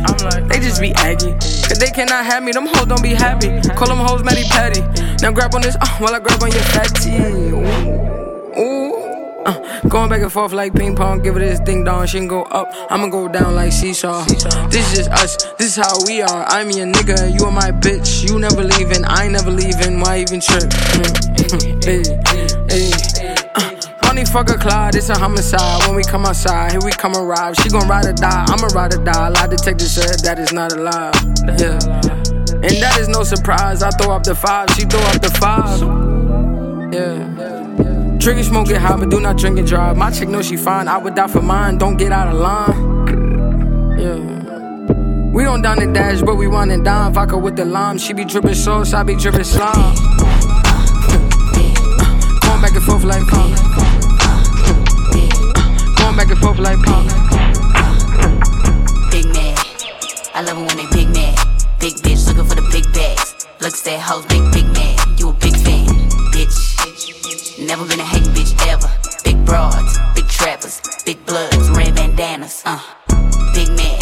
[0.48, 1.32] They just be aggy.
[1.32, 3.62] Cause they cannot have me, them hoes don't be happy.
[3.76, 4.82] Call them hoes Matty Patty.
[5.22, 7.18] Now grab on this, uh, while I grab on your fatty.
[7.18, 8.96] Ooh, ooh.
[9.46, 12.06] Uh, going back and forth like ping pong, give it this ding dong.
[12.06, 14.24] She can go up, I'ma go down like seesaw.
[14.70, 16.46] This is us, this is how we are.
[16.48, 18.30] I'm your nigga, you are my bitch.
[18.30, 20.00] You never leaving, I ain't never leaving.
[20.02, 20.72] Why even trip?
[21.84, 22.04] hey,
[22.70, 22.92] hey.
[23.26, 23.29] Uh,
[24.20, 25.88] only fuck a Clyde, it's a homicide.
[25.88, 27.56] When we come outside, here we come arrive.
[27.56, 29.30] She gon' ride or die, I'ma ride or die.
[29.30, 31.14] Lie detector said that is not alive.
[31.46, 31.80] Yeah.
[32.62, 33.82] And that is no surprise.
[33.82, 35.80] I throw up the five, she throw up the five.
[36.94, 37.38] Yeah.
[38.30, 39.98] And smoke, get high, but do not drink and drive.
[39.98, 40.88] My chick knows she fine.
[40.88, 41.78] I would die for mine.
[41.78, 43.98] Don't get out of line.
[43.98, 44.18] Yeah.
[45.32, 47.14] We don't down the dash, but we want and dime.
[47.14, 47.98] Vodka with the lime.
[47.98, 49.96] She be dripping sauce, I be dripping slime.
[52.62, 53.89] Back and forth like.
[56.10, 57.06] Going back and forth like pop.
[59.12, 59.56] Big man,
[60.34, 61.38] I love it when they big man.
[61.80, 63.46] Big bitch looking for the big bags.
[63.62, 64.98] Looks that hoes, big, big man.
[65.20, 65.86] You a big fan,
[66.34, 67.62] bitch.
[67.62, 68.90] Never been a hating bitch ever.
[69.24, 72.64] Big broads, big trappers, big bloods, red bandanas.
[72.66, 72.82] Uh,
[73.54, 74.02] big man.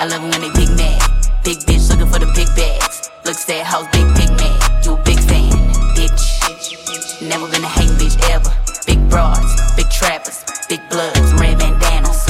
[0.00, 0.96] I love it when they big man.
[1.44, 3.10] Big bitch looking for the big bags.
[3.26, 4.56] Looks that house, big, big man.
[4.80, 5.52] You a big fan,
[5.92, 7.20] bitch.
[7.20, 8.48] Never been a hating bitch ever.
[8.86, 12.28] Big broads, big trappers, big bloods, red bandanas.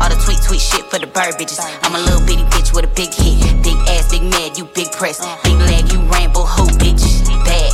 [0.00, 1.60] All the tweet, tweet shit for the bird bitches.
[1.82, 3.36] I'm a little bitty bitch with a big hit.
[3.62, 5.20] Big ass, big mad, you big press.
[5.44, 7.04] Big leg, you rainbow hoe, bitch.
[7.44, 7.72] Bad.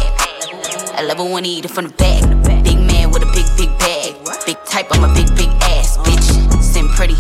[0.98, 2.22] I love it when he eat it from the back.
[2.64, 4.18] Big man with a big, big bag.
[4.44, 6.26] Big type, I'm a big, big ass, bitch.
[6.62, 7.16] Sim pretty.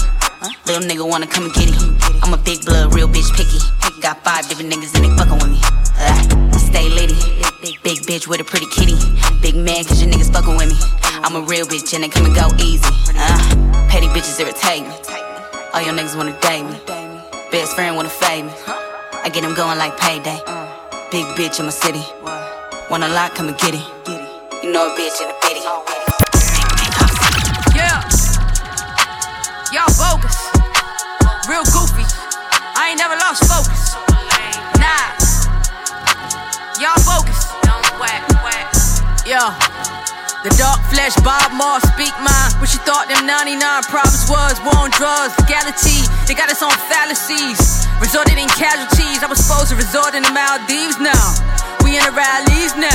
[0.66, 1.78] Little nigga wanna come and get it.
[2.22, 3.58] I'm a big blood, real bitch picky.
[4.00, 5.81] Got five different niggas and they fucking with me.
[7.92, 8.96] Big bitch with a pretty kitty.
[9.42, 10.76] Big man, cause your niggas fucking with me.
[11.20, 12.88] I'm a real bitch and they come and go easy.
[13.12, 13.36] Uh,
[13.90, 14.94] petty bitches irritate me.
[15.74, 16.80] All your niggas wanna date me.
[17.52, 18.52] Best friend wanna fade me.
[18.66, 20.40] I get him going like payday.
[21.12, 22.00] Big bitch in my city.
[22.88, 23.84] Want a lot, come and get it.
[24.64, 25.60] You know a bitch in the bitty.
[27.76, 28.00] Yeah.
[29.68, 30.40] Y'all bogus.
[31.44, 32.08] Real goofy.
[32.72, 33.20] I ain't never
[40.42, 42.50] The dark flesh, Bob Moss, speak mine.
[42.58, 44.58] What you thought them 99 problems was?
[44.66, 46.02] War on drugs, legality.
[46.26, 47.86] They got us on fallacies.
[48.02, 49.22] Resorted in casualties.
[49.22, 51.14] I was supposed to resort in the Maldives now.
[51.86, 52.90] We in the rallies now.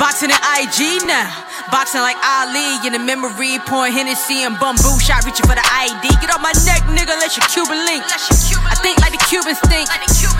[0.00, 1.28] Boxing in IG now.
[1.68, 6.00] Boxing like Ali in the memory, pouring Hennessy and bamboo shot, reaching for the ID.
[6.24, 8.08] Get off my neck, nigga, let your Cuban link.
[8.08, 9.84] I think like the Cubans think.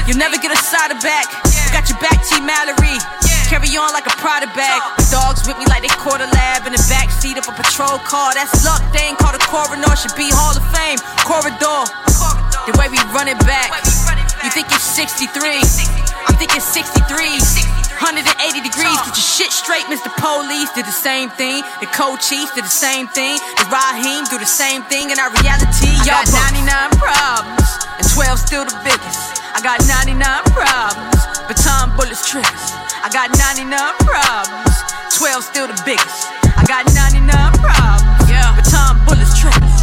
[0.09, 1.29] You'll never get a side of back.
[1.77, 2.41] Got your back, T.
[2.41, 2.97] Mallory.
[3.47, 4.83] Carry on like a Prada bag.
[5.11, 7.99] Dogs with me like they caught a lab in the back seat of a patrol
[8.03, 8.35] car.
[8.35, 8.83] That's luck.
[8.91, 9.95] They ain't called a coroner.
[9.95, 10.99] Should be Hall of Fame.
[11.23, 11.87] Corridor.
[12.67, 13.71] The way we run it back.
[14.43, 15.63] You think it's 63?
[16.27, 17.87] I'm thinking 63.
[17.97, 18.29] 180
[18.61, 19.87] degrees, get your shit straight.
[19.89, 20.13] Mr.
[20.21, 21.65] Police did the same thing.
[21.81, 23.41] The co-chiefs did the same thing.
[23.57, 25.09] The Raheem do the same thing.
[25.09, 29.41] In our reality, y'all got 99 problems, and 12 still the biggest.
[29.57, 30.21] I got 99
[30.53, 32.73] problems, baton bullets triggers.
[33.03, 33.71] I got 99
[34.03, 34.75] problems,
[35.15, 36.27] 12 still the biggest.
[36.59, 37.29] I got 99
[37.63, 39.77] problems, yeah, baton bullets triggers.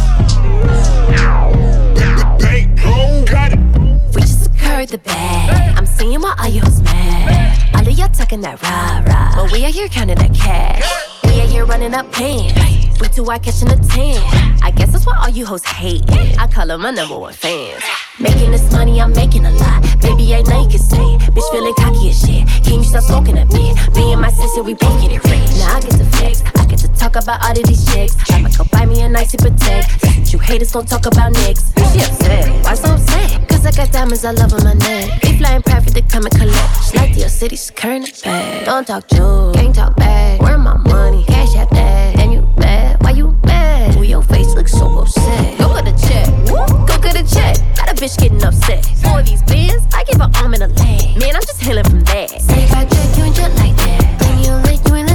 [4.14, 5.78] We just occurred the bag.
[5.78, 7.74] I'm seeing why all you hoes mad.
[7.74, 11.13] All of y'all talking that rah rah, but we are here counting that cash.
[11.40, 13.00] Out here running up pants.
[13.00, 14.22] We two are catching a tan.
[14.62, 16.04] I guess that's why all you hoes hate.
[16.38, 17.82] I call them my number one fans.
[18.20, 19.82] Making this money, I'm making a lot.
[20.00, 21.18] Baby, know you can say.
[21.34, 22.46] Bitch feeling cocky as shit.
[22.64, 23.74] Can you stop smoking a bit?
[23.96, 25.58] Me and my sister, we both get it rich.
[25.58, 26.42] Now I get the flex.
[26.54, 26.63] I
[26.96, 28.16] talk about all of these chicks.
[28.30, 30.32] I'ma go buy me a nicey protect.
[30.32, 31.72] You haters don't talk about nicks.
[31.92, 32.64] She upset.
[32.64, 33.48] Why so upset?
[33.48, 35.20] Cause I got diamonds all over my neck.
[35.22, 36.84] They flying private to come and collect.
[36.84, 38.64] She like your city, she current bag.
[38.66, 40.40] Don't talk jokes, can't talk back.
[40.40, 41.24] Where my money?
[41.24, 42.18] Cash at that.
[42.18, 43.02] And you mad?
[43.02, 43.96] Why you mad?
[43.96, 45.58] Ooh, your face looks so upset.
[45.58, 46.26] Go get a check.
[46.50, 46.86] Woo.
[46.86, 47.56] Go get a check.
[47.76, 48.84] Got a bitch getting upset.
[49.02, 51.16] For these bins, I give her arm and a leg.
[51.18, 52.30] Man, I'm just healing from that.
[52.30, 54.18] Say if I check you ain't just like that.
[54.18, 55.13] Then you lick, you ain't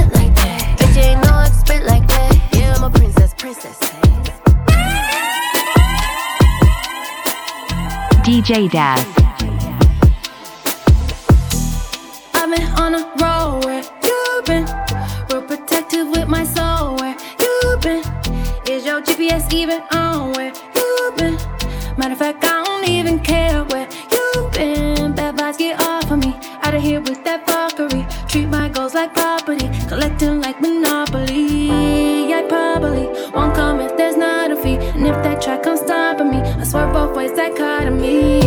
[3.52, 4.40] princess, princess.
[8.22, 9.04] DJ Daz.
[12.32, 14.66] I've been on a roll where you've been.
[15.30, 18.04] Real protective with my soul where you've been.
[18.68, 21.34] Is your GPS even on where you've been?
[21.98, 25.12] Matter of fact, I don't even care where you've been.
[25.12, 26.36] Bad vibes get off of me.
[26.62, 28.06] Out of here with that fuckery.
[28.28, 29.68] Treat my goals like property.
[29.88, 30.79] Collecting like Monopoly.
[37.20, 38.39] Swear both ways dichotomy.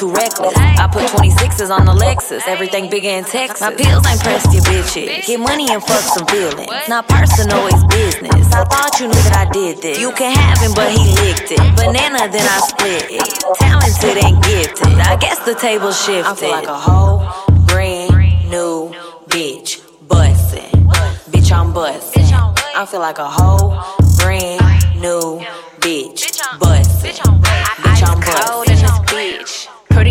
[0.00, 0.56] Too reckless.
[0.56, 2.40] I put 26s on the Lexus.
[2.48, 3.60] Everything bigger in Texas.
[3.60, 5.26] My pills ain't pressed your bitches.
[5.26, 6.72] Get money and fuck some feelings.
[6.88, 8.32] Not personal, it's business.
[8.52, 10.00] I thought you knew that I did this.
[10.00, 11.60] You can have him, but he licked it.
[11.76, 13.28] Banana, then I split it.
[13.60, 14.98] Talented and gifted.
[15.04, 16.24] I guess the table shifted.
[16.24, 17.20] I feel like a whole
[17.66, 18.94] brand new
[19.28, 19.84] bitch.
[20.08, 20.88] Bustin'.
[21.30, 22.24] Bitch, I'm bustin'.
[22.74, 23.76] I feel like a whole
[24.16, 24.62] brand
[24.96, 25.44] new
[25.80, 26.40] bitch.
[26.58, 27.04] Bust.
[27.04, 28.59] Bitch, I'm cold in this bitch.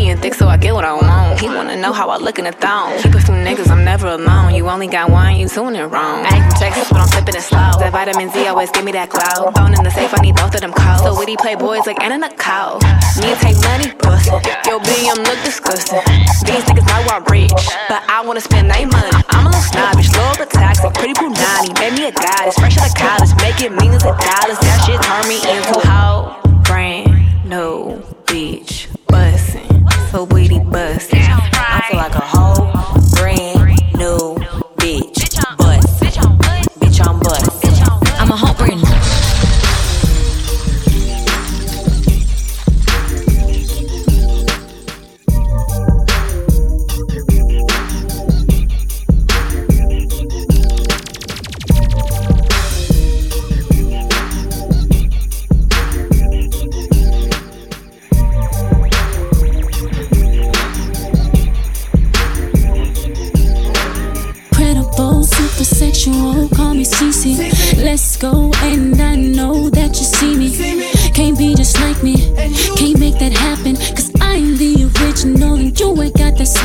[0.09, 1.39] And thick, so I get what I want.
[1.39, 2.97] He wanna know how I look in the thong.
[2.97, 4.55] Keep it from niggas, I'm never alone.
[4.55, 6.25] You only got one, you doing it wrong.
[6.25, 7.77] I ain't from Texas, but I'm sipping it slow.
[7.77, 9.51] That vitamin Z always give me that glow.
[9.53, 11.05] Phone in the safe, I need both of them calls.
[11.05, 12.81] So witty playboys like Anna Nicole.
[13.21, 14.41] Me and take money, bustin'.
[14.65, 16.01] Yo, BM look disgusting.
[16.41, 19.13] These niggas know I'm rich, but I wanna spend their money.
[19.29, 21.69] I'm a little snobbish, little bit toxic, pretty punani.
[21.77, 24.57] Made me a goddess, fresh out of college, making millions of dollars.
[24.57, 26.33] That shit turned me into a whole
[26.65, 27.13] brand
[27.45, 29.68] new bitch bussin',
[30.11, 31.19] so witty bussin'.
[31.21, 32.88] I feel like a whole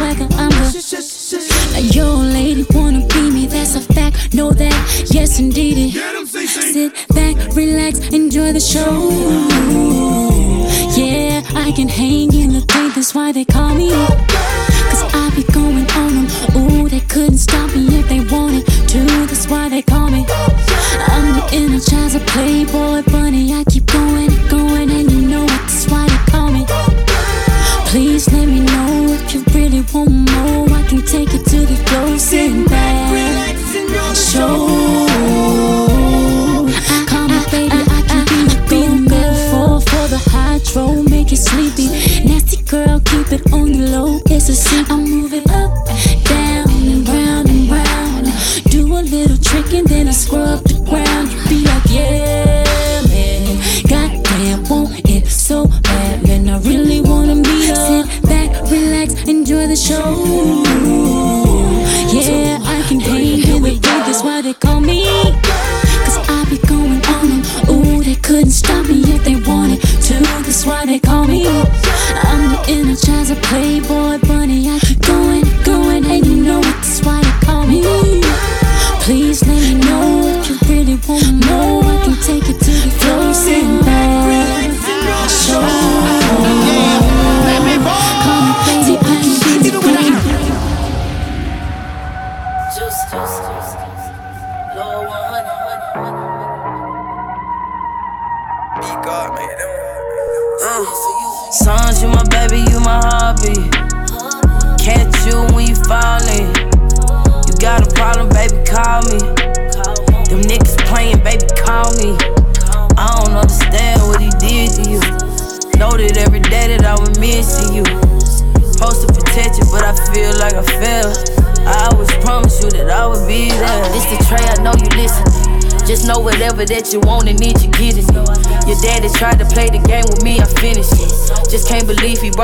[0.05, 0.34] ain't got that swagger.
[0.34, 0.74] I'm the.
[1.72, 4.34] Now your lady wanna be me, that's a fact.
[4.34, 5.94] Know that, yes indeed.
[5.94, 6.48] It.
[6.48, 9.11] Sit back, relax, enjoy the show.
[10.96, 13.90] Yeah, I can hang in the thing, that's why they call me.
[13.90, 16.26] Cause I be going on them.
[16.57, 20.24] Ooh, they couldn't stop me if they wanted to, that's why they call me.
[20.28, 23.14] I'm the energizer playboy bunny.
[23.14, 23.14] I
[41.25, 41.89] make it sleepy.
[42.25, 44.21] Nasty girl, keep it on the low.
[44.27, 45.03] It's a secret.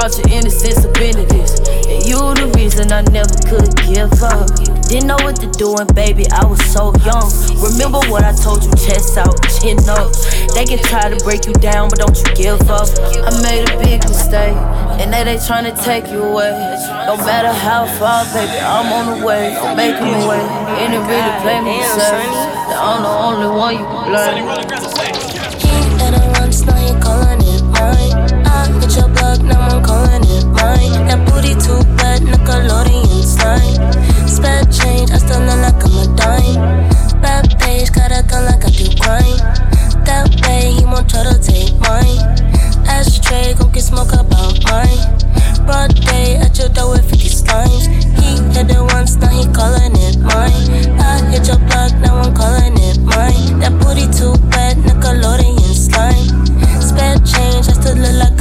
[0.01, 1.61] Brought your innocence up into this.
[1.85, 4.49] And you the reason I never could give up.
[4.89, 7.29] Didn't know what to do, and baby, I was so young.
[7.61, 10.09] Remember what I told you, chest out, chin up.
[10.57, 12.89] They get tired to break you down, but don't you give up.
[12.97, 14.57] I made a big mistake,
[14.97, 16.49] and they they trying to take you away.
[17.05, 19.55] No matter how far, baby, I'm on the way.
[19.55, 20.41] I'm making my way.
[20.81, 21.77] And it really play me.
[21.77, 25.00] I'm the only one you can blame.
[31.61, 33.77] Too bad, Nickelodeon slime.
[34.29, 37.21] Spare change, I still look like I'm a dime.
[37.21, 39.39] Bad page, got a gun like I do crime.
[40.09, 42.21] That way, he won't try to take mine.
[42.89, 45.01] Ashtray, gon' get smoke about mine.
[45.67, 47.85] Broad day at your door with 50 slimes.
[48.19, 50.65] He hit it once, now he calling it mine.
[50.99, 53.61] I hit your block, now I'm calling it mine.
[53.61, 56.27] That booty too bad, Nickelodeon slime.
[56.81, 58.40] Spare change, I still look like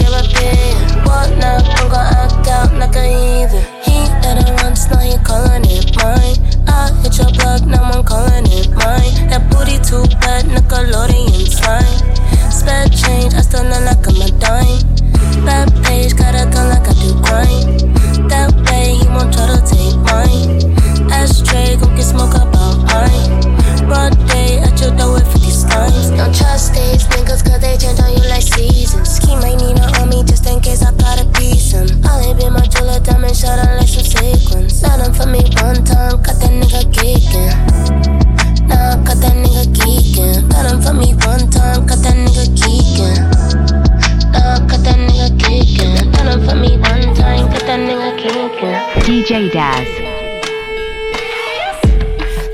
[0.00, 0.57] you're a being.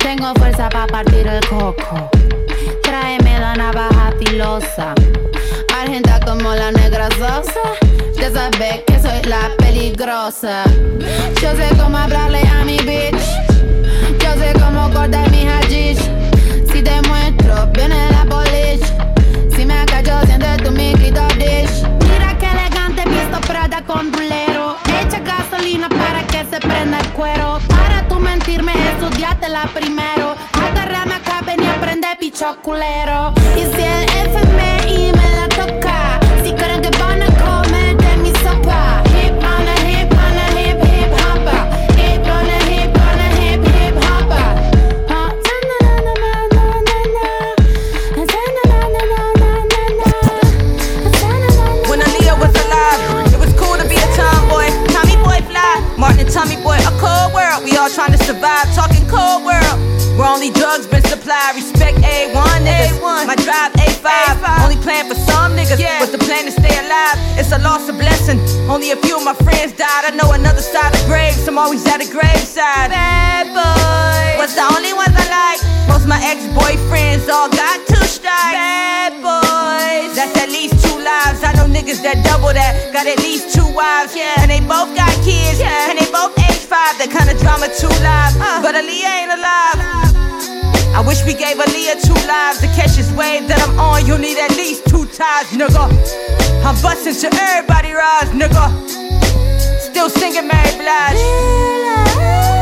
[0.01, 2.11] Tengo fuerza para partir el coco.
[2.83, 4.95] Tráeme la navaja filosa.
[5.81, 7.63] Argenta como la negra sosa.
[8.13, 10.65] Ya sabes que soy la peligrosa.
[11.41, 13.25] Yo sé cómo hablarle a mi bitch.
[14.19, 16.03] Yo sé cómo cortar mi hashish.
[16.71, 18.85] Si te muestro, viene la polish.
[19.57, 21.83] Si me acallo, siente tu mi dish.
[22.11, 24.77] Mira qué elegante visto Prada con rulero.
[25.01, 26.04] Echa gasolina para
[26.69, 27.59] prenda cuero.
[27.69, 28.73] Para tú mentirme,
[29.49, 30.35] la primero.
[30.53, 33.33] Agarrame acá, ven y aprende picho culero.
[33.57, 34.84] Y si el FMI
[60.45, 61.57] only drugs been supplied.
[61.57, 63.01] Respect A1 niggas.
[63.01, 64.05] My drive A5.
[64.61, 65.81] Only plan for some niggas.
[66.01, 67.17] What's the plan to stay alive?
[67.41, 68.39] It's a loss of blessing.
[68.69, 70.05] Only a few of my friends died.
[70.05, 71.49] I know another side of graves.
[71.49, 72.93] I'm always at a graveside.
[72.93, 74.37] Bad boy.
[74.37, 75.61] Was the only ones I like.
[75.89, 78.53] Most my ex boyfriends all got two strikes.
[78.53, 80.13] Bad boys.
[80.13, 81.41] That's at least two lives.
[81.41, 82.93] I know niggas that double that.
[82.93, 84.13] Got at least two wives.
[84.13, 84.45] Yeah.
[84.45, 85.57] And they both got kids.
[85.57, 85.89] Yeah.
[85.89, 87.01] And they both age five.
[87.01, 88.37] That kind of drama too live.
[88.37, 88.61] Uh.
[88.61, 90.14] But Aaliyah ain't alive.
[90.95, 94.07] I wish we gave Aaliyah two lives to catch this wave that I'm on.
[94.07, 95.91] You need at least two ties, nigga.
[96.63, 98.71] I'm busting to everybody rise, nigga.
[99.83, 101.19] Still singing Mary Blige.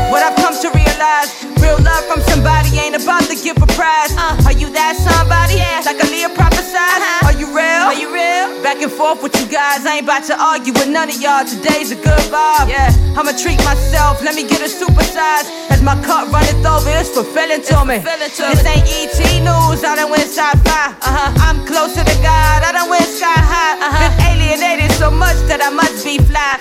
[0.09, 1.29] What I've come to realize,
[1.61, 4.09] real love from somebody ain't about to give a prize.
[4.17, 4.49] Uh.
[4.49, 5.61] Are you that somebody?
[5.85, 6.81] Like Aaliyah prophesied.
[6.81, 7.22] Uh-huh.
[7.53, 7.85] Are you real?
[7.85, 8.63] Are you real?
[8.63, 9.85] Back and forth with you guys.
[9.85, 11.45] I ain't about to argue with none of y'all.
[11.45, 12.65] Today's a good vibe.
[12.65, 14.23] Yeah, I'ma treat myself.
[14.25, 15.45] Let me get a supersize.
[15.69, 18.01] As my cup runneth over, it's fulfilling to me.
[18.01, 19.85] This ain't ET news.
[19.85, 20.97] I done went sci-fi.
[20.97, 21.45] Uh-huh.
[21.45, 22.65] I'm closer to God.
[22.65, 23.77] I done went sky high.
[23.85, 24.01] Uh-huh.
[24.01, 26.57] Been alienated so much that I must be fly.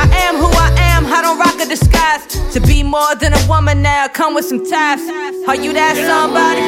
[0.00, 1.12] I am who I am.
[1.12, 2.24] I don't rock a disguise.
[2.56, 5.04] To be more than a woman now, come with some ties.
[5.44, 6.64] Are you that somebody?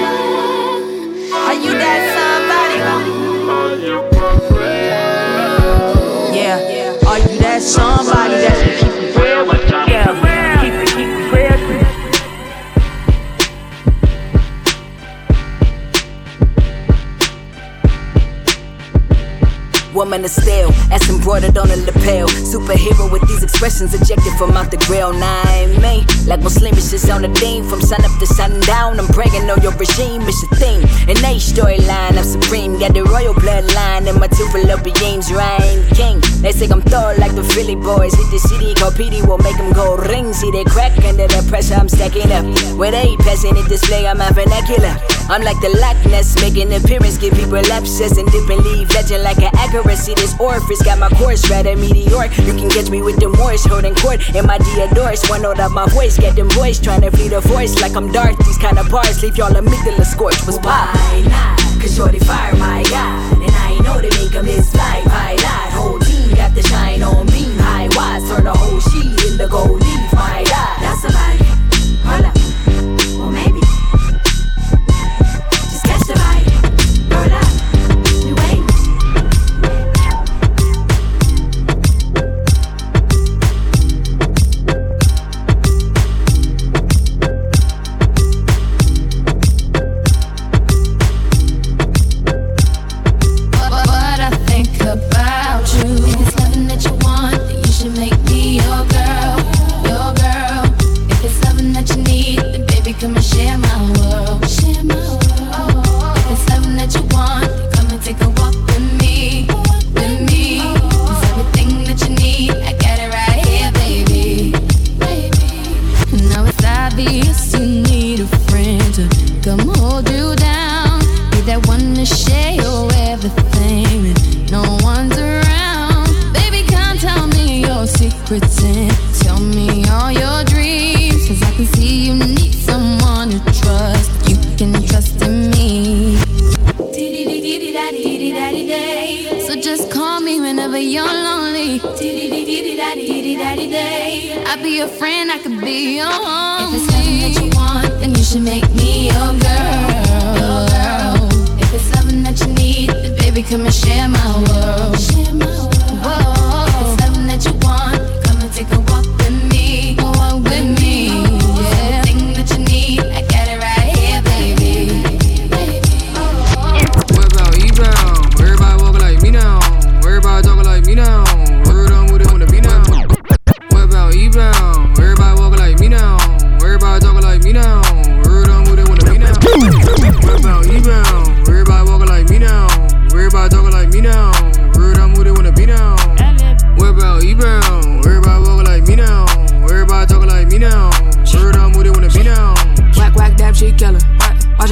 [1.33, 3.14] Are you that somebody?
[6.35, 7.07] Yeah.
[7.07, 9.84] Are you that somebody that's gonna keep it real with you?
[19.95, 22.27] Woman of steel, as embroidered on a lapel.
[22.27, 25.13] Superhero with these expressions ejected from out the grill.
[25.13, 28.99] Nine me, like Muslim is on the theme from sun up to sundown.
[28.99, 30.83] I'm praying on your regime, it's a thing.
[31.07, 32.79] An A storyline, I'm supreme.
[32.81, 35.31] Got the royal bloodline in my two beloved beings.
[35.31, 36.19] Reign king.
[36.43, 38.15] They say I'm Thor like the Philly boys.
[38.15, 40.33] Hit the city, called PD will make them go ring.
[40.33, 42.45] See they crack under the pressure, I'm stacking up.
[42.77, 44.99] With a passing it display, I'm a vernacular.
[45.31, 48.91] I'm like the Loch Ness, making appearance, give people lapses and dip and leave.
[48.93, 49.55] Legend like an
[49.85, 50.15] accuracy.
[50.15, 52.37] This orifice got my course rather meteoric.
[52.39, 55.29] You can catch me with the Morse holding court in my Diodorus.
[55.29, 58.11] One note of my voice, get them voice, trying to feed a voice like I'm
[58.13, 58.39] Darth.
[58.45, 60.47] These kind of bars leave y'all amygdala scorched.
[60.47, 60.93] Was pie.
[60.93, 61.59] Why not?
[61.81, 63.43] Cause shorty fire my God.
[63.43, 65.73] And I know they make him his life highlight.
[65.73, 67.45] Whole team got the shine on me.
[67.59, 70.04] High wise, turn the whole sheet in the gold leaf.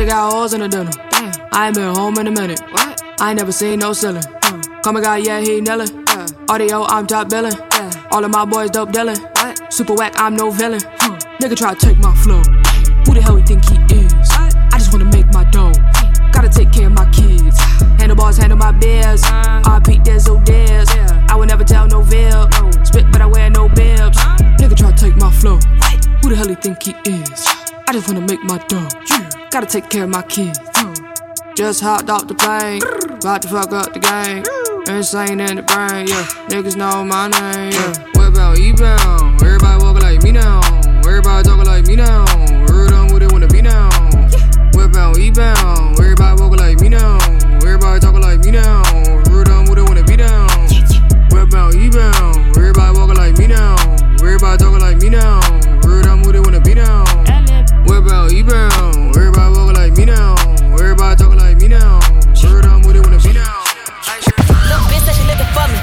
[0.02, 0.90] It got holes in the dinner.
[1.52, 2.60] I ain't been home in a minute.
[2.72, 3.00] What?
[3.20, 4.24] I ain't never seen no ceiling.
[4.82, 6.04] Come and got, yeah, he nailin'.
[6.50, 7.54] Audio, I'm top billin'.
[8.10, 9.14] All of my boys dope dealin'.
[9.70, 10.80] Super whack, I'm no villain.
[11.38, 12.42] Nigga try to take my flow.
[13.06, 14.28] Who the hell he think he is?
[14.32, 15.70] I just wanna make my dough.
[16.32, 17.56] Gotta take care of my kids.
[18.00, 19.22] Handle bars, handle my beers.
[19.22, 20.90] RP Dizzle Diz.
[21.30, 22.50] I would never tell no veil.
[22.82, 24.18] Spit, but I wear no bibs.
[24.58, 25.60] Nigga try to take my flow.
[26.22, 27.46] Who the hell he think he is?
[27.86, 28.88] I just wanna make my dough.
[29.52, 30.58] Gotta take care of my kids.
[31.54, 32.80] Just hopped off the plane,
[33.12, 34.42] about to fuck up the game.
[34.88, 36.24] Insane in the brain, yeah.
[36.48, 37.92] Niggas know my name, yeah.
[38.16, 39.42] What about E-Bound?
[39.42, 40.60] Everybody walking like me now.
[41.04, 42.24] Everybody talking like me now.
[42.72, 43.90] Word on with it wanna be now.
[44.72, 46.00] What about E-Bound?
[46.00, 47.18] Everybody walking like me now.
[47.60, 48.80] Everybody talking like me now.
[49.28, 50.48] Word on with it wanna be down.
[51.28, 52.56] What about E-Bound?
[52.56, 53.76] Everybody walking like me now.
[54.16, 55.44] Everybody talking like me now.
[55.84, 57.04] Word on with it wanna be down.
[57.84, 59.12] What about E-Bound?
[59.92, 60.32] Like me now.
[60.72, 62.00] Everybody talking like me now.
[62.48, 63.60] Word on with it wanna be down.
[64.64, 65.76] Little bitch said she looking for me.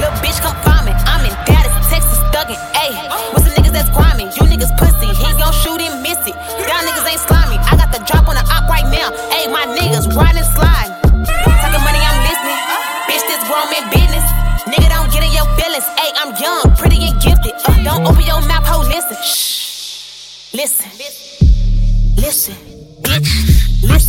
[0.00, 0.96] Little bitch come find me.
[1.04, 2.56] I'm in Dallas, Texas, thuggin'.
[2.72, 2.96] Ayy,
[3.36, 4.32] with some niggas that's grimy.
[4.32, 5.12] You niggas pussy.
[5.12, 6.32] He gon' shoot and miss it.
[6.56, 7.60] Y'all niggas ain't slimy.
[7.60, 9.12] I got the drop on the op right now.
[9.36, 10.96] Ayy, my niggas riding slide.
[11.60, 12.60] Talking money, I'm listening.
[13.12, 14.24] Bitch, this grown man business.
[14.72, 15.84] Nigga, don't get in your feelings.
[16.00, 17.52] Ayy, I'm young, pretty and gifted.
[17.68, 19.20] Uh, don't open your mouth, ho, listen.
[19.20, 20.48] Shh.
[20.56, 20.88] Listen.
[22.16, 22.69] Listen.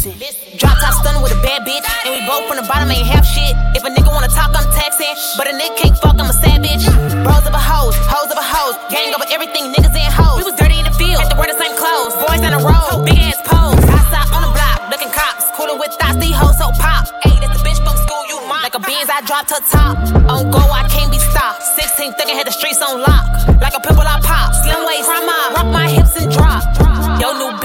[0.02, 0.58] Listen.
[0.58, 1.86] Drop top stunning with a bad bitch.
[2.10, 3.54] And we both from the bottom ain't half shit.
[3.78, 5.14] If a nigga wanna talk, I'm taxing.
[5.38, 6.89] But a nigga can't fuck, I'm a savage.
[7.22, 8.74] Bros of a hoes, hoes of a hoes.
[8.89, 10.41] Gang over everything, niggas in hoes.
[10.41, 12.18] We was dirty in the field, had to wear the same clothes.
[12.18, 13.78] Boys down the road, big ass pose.
[13.78, 15.45] Outside on the block, looking cops.
[15.54, 17.06] Cooler with thoughts, these hoes so pop.
[17.22, 18.66] Ayy, that's the bitch from school, you mock.
[18.66, 20.02] Like a Benz, I dropped her top.
[20.34, 21.62] On go, I can't be stopped.
[21.78, 23.30] 16 thinking had the streets on lock.
[23.62, 24.49] Like a pimple, I pop.
[24.66, 25.80] Slim waist, mob, rock my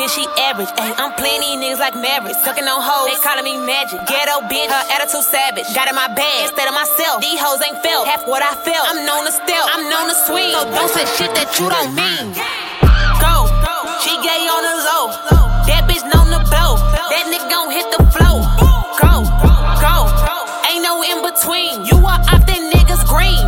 [0.08, 0.70] she average.
[0.78, 2.42] Ay, I'm these niggas like Mavericks.
[2.42, 3.98] Sucking on hoes, they calling me magic.
[4.06, 5.66] Ghetto bitch, her attitude savage.
[5.74, 7.22] Got in my bag instead of myself.
[7.22, 8.86] These hoes ain't felt half what I felt.
[8.86, 10.52] I'm known to steal, I'm known to swing.
[10.52, 12.34] So don't say shit that you don't mean.
[13.22, 13.76] Go, go.
[14.02, 15.04] she gay on the low.
[15.66, 16.78] That bitch known to blow.
[17.10, 18.42] That nigga gon' hit the flow.
[18.98, 19.26] Go,
[19.82, 19.96] go,
[20.66, 21.86] ain't no in between.
[21.86, 23.45] You are off that nigga's green.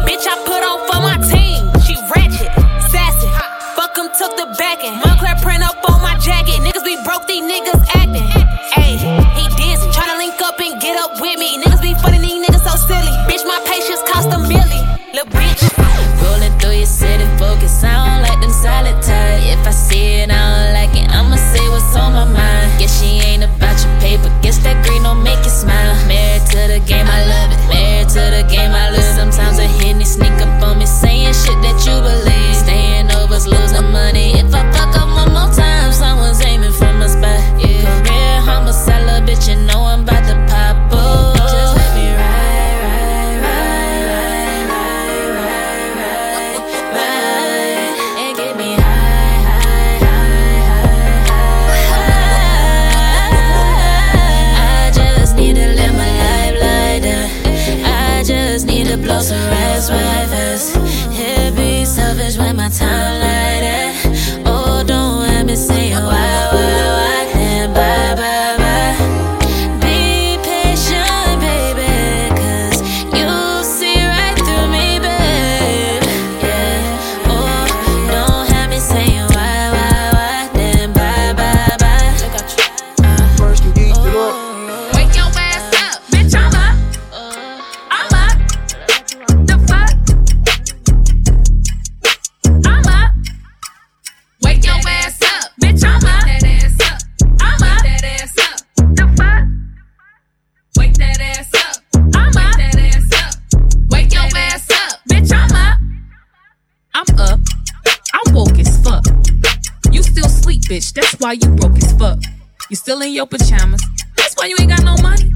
[112.88, 113.82] Still in your pajamas.
[114.16, 115.28] That's why you ain't got no money.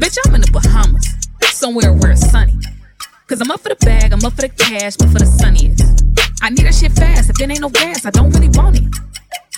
[0.00, 1.06] Bitch, I'm in the Bahamas.
[1.52, 2.54] Somewhere where it's sunny.
[3.26, 5.84] Cause I'm up for the bag, I'm up for the cash, but for the sunniest.
[6.40, 7.28] I need that shit fast.
[7.28, 8.84] If it ain't no gas, I don't really want it.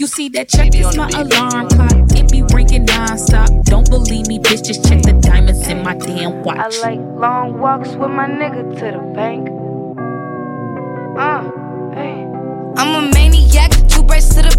[0.01, 2.11] You see that check is my alarm clock.
[2.19, 3.51] It be ringing non-stop.
[3.67, 4.67] Don't believe me, bitch.
[4.67, 6.59] Just check the diamonds in my damn watch.
[6.59, 9.47] I like long walks with my nigga to the bank.
[11.17, 11.47] Uh,
[11.95, 12.27] hey.
[12.83, 14.58] I'm a maniac, two braids to the back.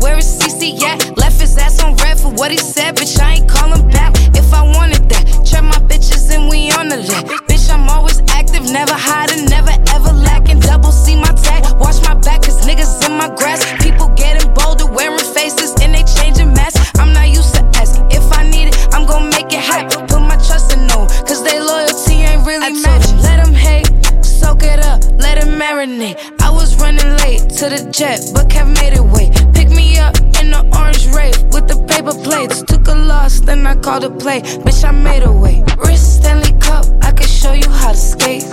[0.00, 1.16] Where is CC at?
[1.18, 3.20] Left his ass on red for what he said, bitch.
[3.20, 4.14] I ain't callin' back.
[4.34, 7.24] If I wanted that, trap my bitches and we on the lit.
[7.48, 10.60] Bitch, I'm always active, never hiding, never ever lacking.
[10.60, 13.60] Double C my tag, watch my back, cause niggas in my grass.
[13.82, 16.92] People getting bolder, wearing faces, and they changing masks.
[16.98, 18.06] I'm not used to asking.
[18.10, 20.06] If I need it, I'm gon' make it happen.
[20.06, 23.18] Put my trust in no, cause they loyalty ain't really matching.
[23.20, 23.88] Let them hate,
[24.24, 26.16] soak it up, let it marinate.
[26.40, 29.39] I was running late to the jet, but Kev made it wait.
[29.76, 32.62] Me up in the orange rave with the paper plates.
[32.62, 34.40] Took a loss, then I called a play.
[34.40, 35.64] Bitch, I made a way.
[35.78, 38.44] Wrist Stanley Cup, I can show you how to skate.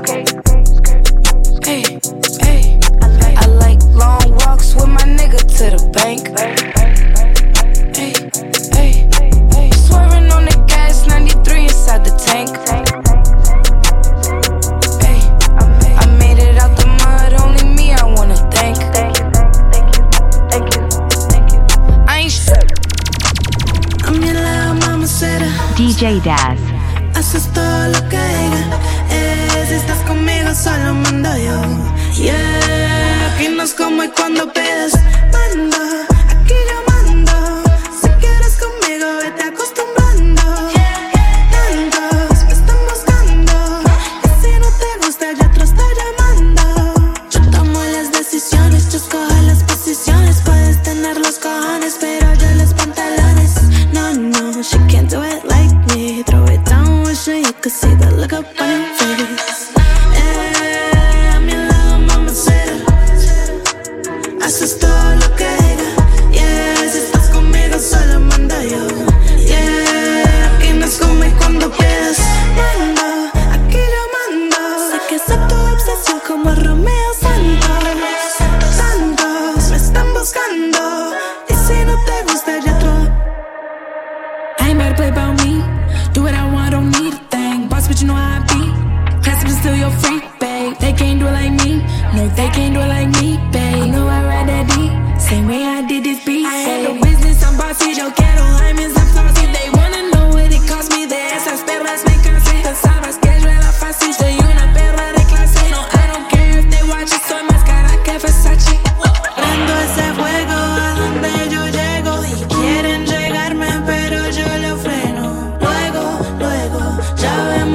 [1.65, 1.99] Hey,
[2.41, 2.79] hey.
[3.37, 6.56] I like long walks with my nigga to the bank.
[25.97, 26.66] DJ Daz.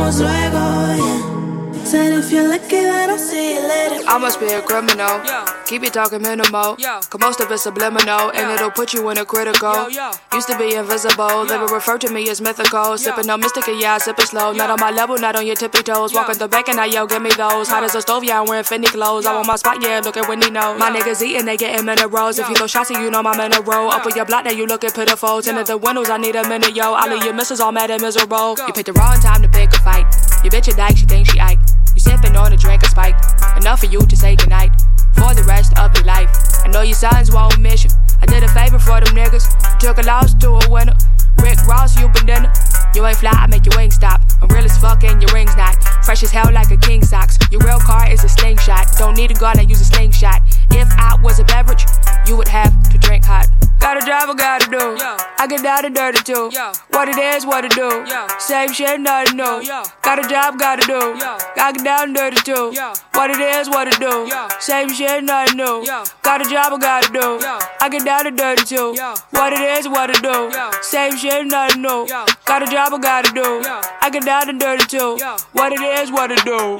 [0.03, 0.53] vivimos luego.
[0.97, 1.32] Yeah.
[4.09, 5.21] I must be a criminal.
[5.67, 6.77] Keep it talking minimal.
[6.77, 9.91] Cause most of it's subliminal, and it'll put you in a critical.
[10.33, 12.97] Used to be invisible, they would refer to me as mythical.
[12.97, 14.53] Sipping no mystical, yeah, I sip it slow.
[14.53, 16.15] Not on my level, not on your tippy toes.
[16.15, 17.69] Walking the back and I yell, give me those.
[17.69, 19.27] Hot as a stove, yeah, I'm wearing Fendi clothes.
[19.27, 20.79] I'm on my spot, yeah, look at Wendy knows.
[20.79, 22.39] My niggas eating, they getting minerals.
[22.39, 23.91] If you throw shots, you know my mineral.
[23.91, 25.43] Up on your block, now you looking pitiful.
[25.43, 26.95] Tinted the windows, I need a minute, yo.
[26.95, 28.57] I leave your missus all mad and miserable.
[28.67, 30.07] You picked the wrong time to pick a fight.
[30.43, 31.59] You bitch a dyke, she thinks she Ike.
[32.03, 33.15] Sipping on a drink of spike.
[33.57, 34.73] Enough for you to say goodnight
[35.15, 36.29] for the rest of your life.
[36.65, 37.91] I know your sons won't miss you.
[38.21, 39.47] I did a favor for them niggas.
[39.79, 40.95] Took a loss to a winner.
[41.39, 42.53] Rick Ross, you been dinner.
[42.95, 44.21] You ain't fly, I make your wings stop.
[44.43, 45.79] I'm real as fuck and your ring's not.
[46.05, 47.39] Fresh as hell like a king socks.
[47.51, 48.89] Your real car is a slingshot.
[48.99, 50.43] Don't need a gun, I use a slingshot.
[50.71, 51.85] If I was a beverage,
[52.27, 53.47] you would have to drink hot.
[53.83, 54.97] Got a job I gotta do.
[55.39, 56.51] I get down and dirty too.
[56.91, 58.07] What it is, what it do.
[58.39, 59.63] Same shit, nothing new.
[60.03, 61.19] Got a job, gotta do.
[61.59, 62.73] I get down and dirty too.
[63.15, 64.31] What it is, what it do.
[64.61, 65.85] Same shit, nothing new.
[66.23, 67.41] Got a job I gotta do.
[67.81, 68.95] I get down and dirty too.
[69.31, 70.51] What it is, what it do.
[70.83, 72.07] Same shit, nothing new.
[72.47, 73.63] Got a job I gotta do.
[74.01, 75.19] I get down and dirty too.
[75.53, 76.79] What it is, what it do.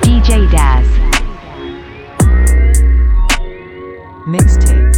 [0.00, 0.86] DJ Daz.
[4.26, 4.92] Mixtape.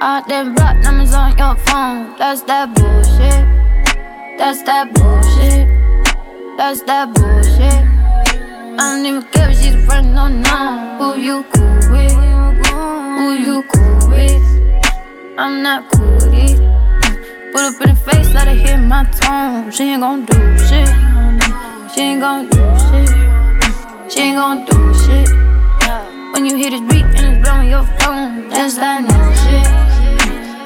[0.00, 3.46] All them block numbers on your phone, that's that bullshit.
[4.38, 5.68] That's that bullshit.
[6.56, 7.93] That's that bullshit.
[8.76, 10.98] I don't even care if she's running on now.
[10.98, 12.10] Who you cool with?
[12.10, 14.42] Who you cool with?
[15.38, 16.58] I'm not cool with it.
[17.52, 19.70] Put up in the face, let her hear my tone.
[19.70, 20.88] She ain't gon' do shit.
[21.94, 23.10] She ain't gon' do shit.
[24.12, 25.28] She ain't gon' do shit.
[26.32, 29.66] When you hear this beat and it's blowing your phone, that's that new shit.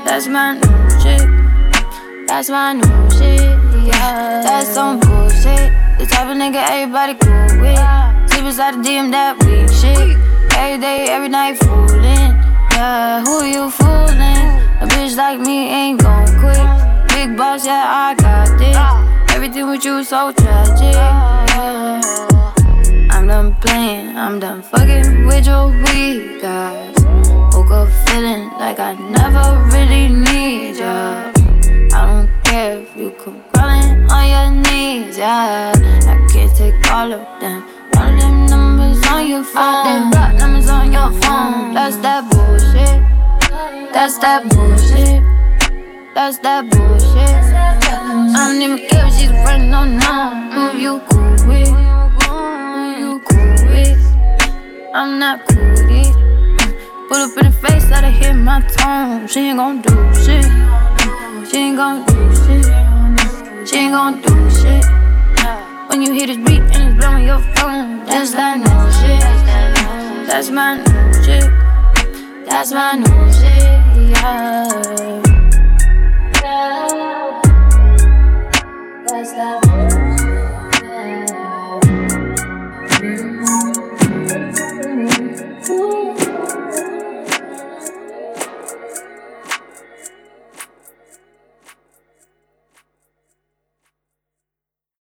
[0.06, 2.26] That's my new shit.
[2.26, 3.40] That's my new shit.
[3.86, 5.72] Yeah, that's some bullshit.
[5.98, 7.97] The type of nigga everybody cool with.
[8.48, 10.16] Sleep inside the DM that weak shit.
[10.56, 12.32] Every day, every night fooling.
[12.72, 14.48] Yeah, who you fooling?
[14.80, 16.64] A bitch like me ain't gon' quit.
[17.12, 19.34] Big boss, yeah, I got this.
[19.36, 20.94] Everything with you so tragic.
[20.94, 22.00] Yeah.
[23.10, 26.96] I'm done playing, I'm done fucking with your weak guys.
[27.52, 31.32] Woke up feeling like I never really need ya.
[31.92, 35.72] I don't care if you come crawling on your knees, yeah.
[35.76, 37.62] I can't take all of them.
[37.96, 38.37] All of them
[39.28, 39.56] phone.
[39.56, 41.74] All them block numbers on your phone.
[41.74, 43.02] That's that bullshit.
[43.92, 45.22] That's that bullshit.
[46.14, 47.34] That's that bullshit.
[48.36, 50.50] I don't even care if she's running on now.
[50.52, 51.68] Who you cool with?
[51.68, 54.00] Who you cool with?
[54.94, 56.14] I'm not cool with it.
[57.08, 59.26] Put up in the face, let her hit my tone.
[59.28, 60.44] She ain't gon' do shit.
[61.50, 62.64] She ain't gon' do shit.
[63.68, 64.97] She ain't gon' do shit.
[65.88, 70.26] When you hear this beat and it's blowing your phone, that's that new shit.
[70.28, 71.50] That's my new shit.
[72.46, 74.12] That's my new shit.
[74.12, 74.68] Yeah.
[79.06, 79.87] That's that.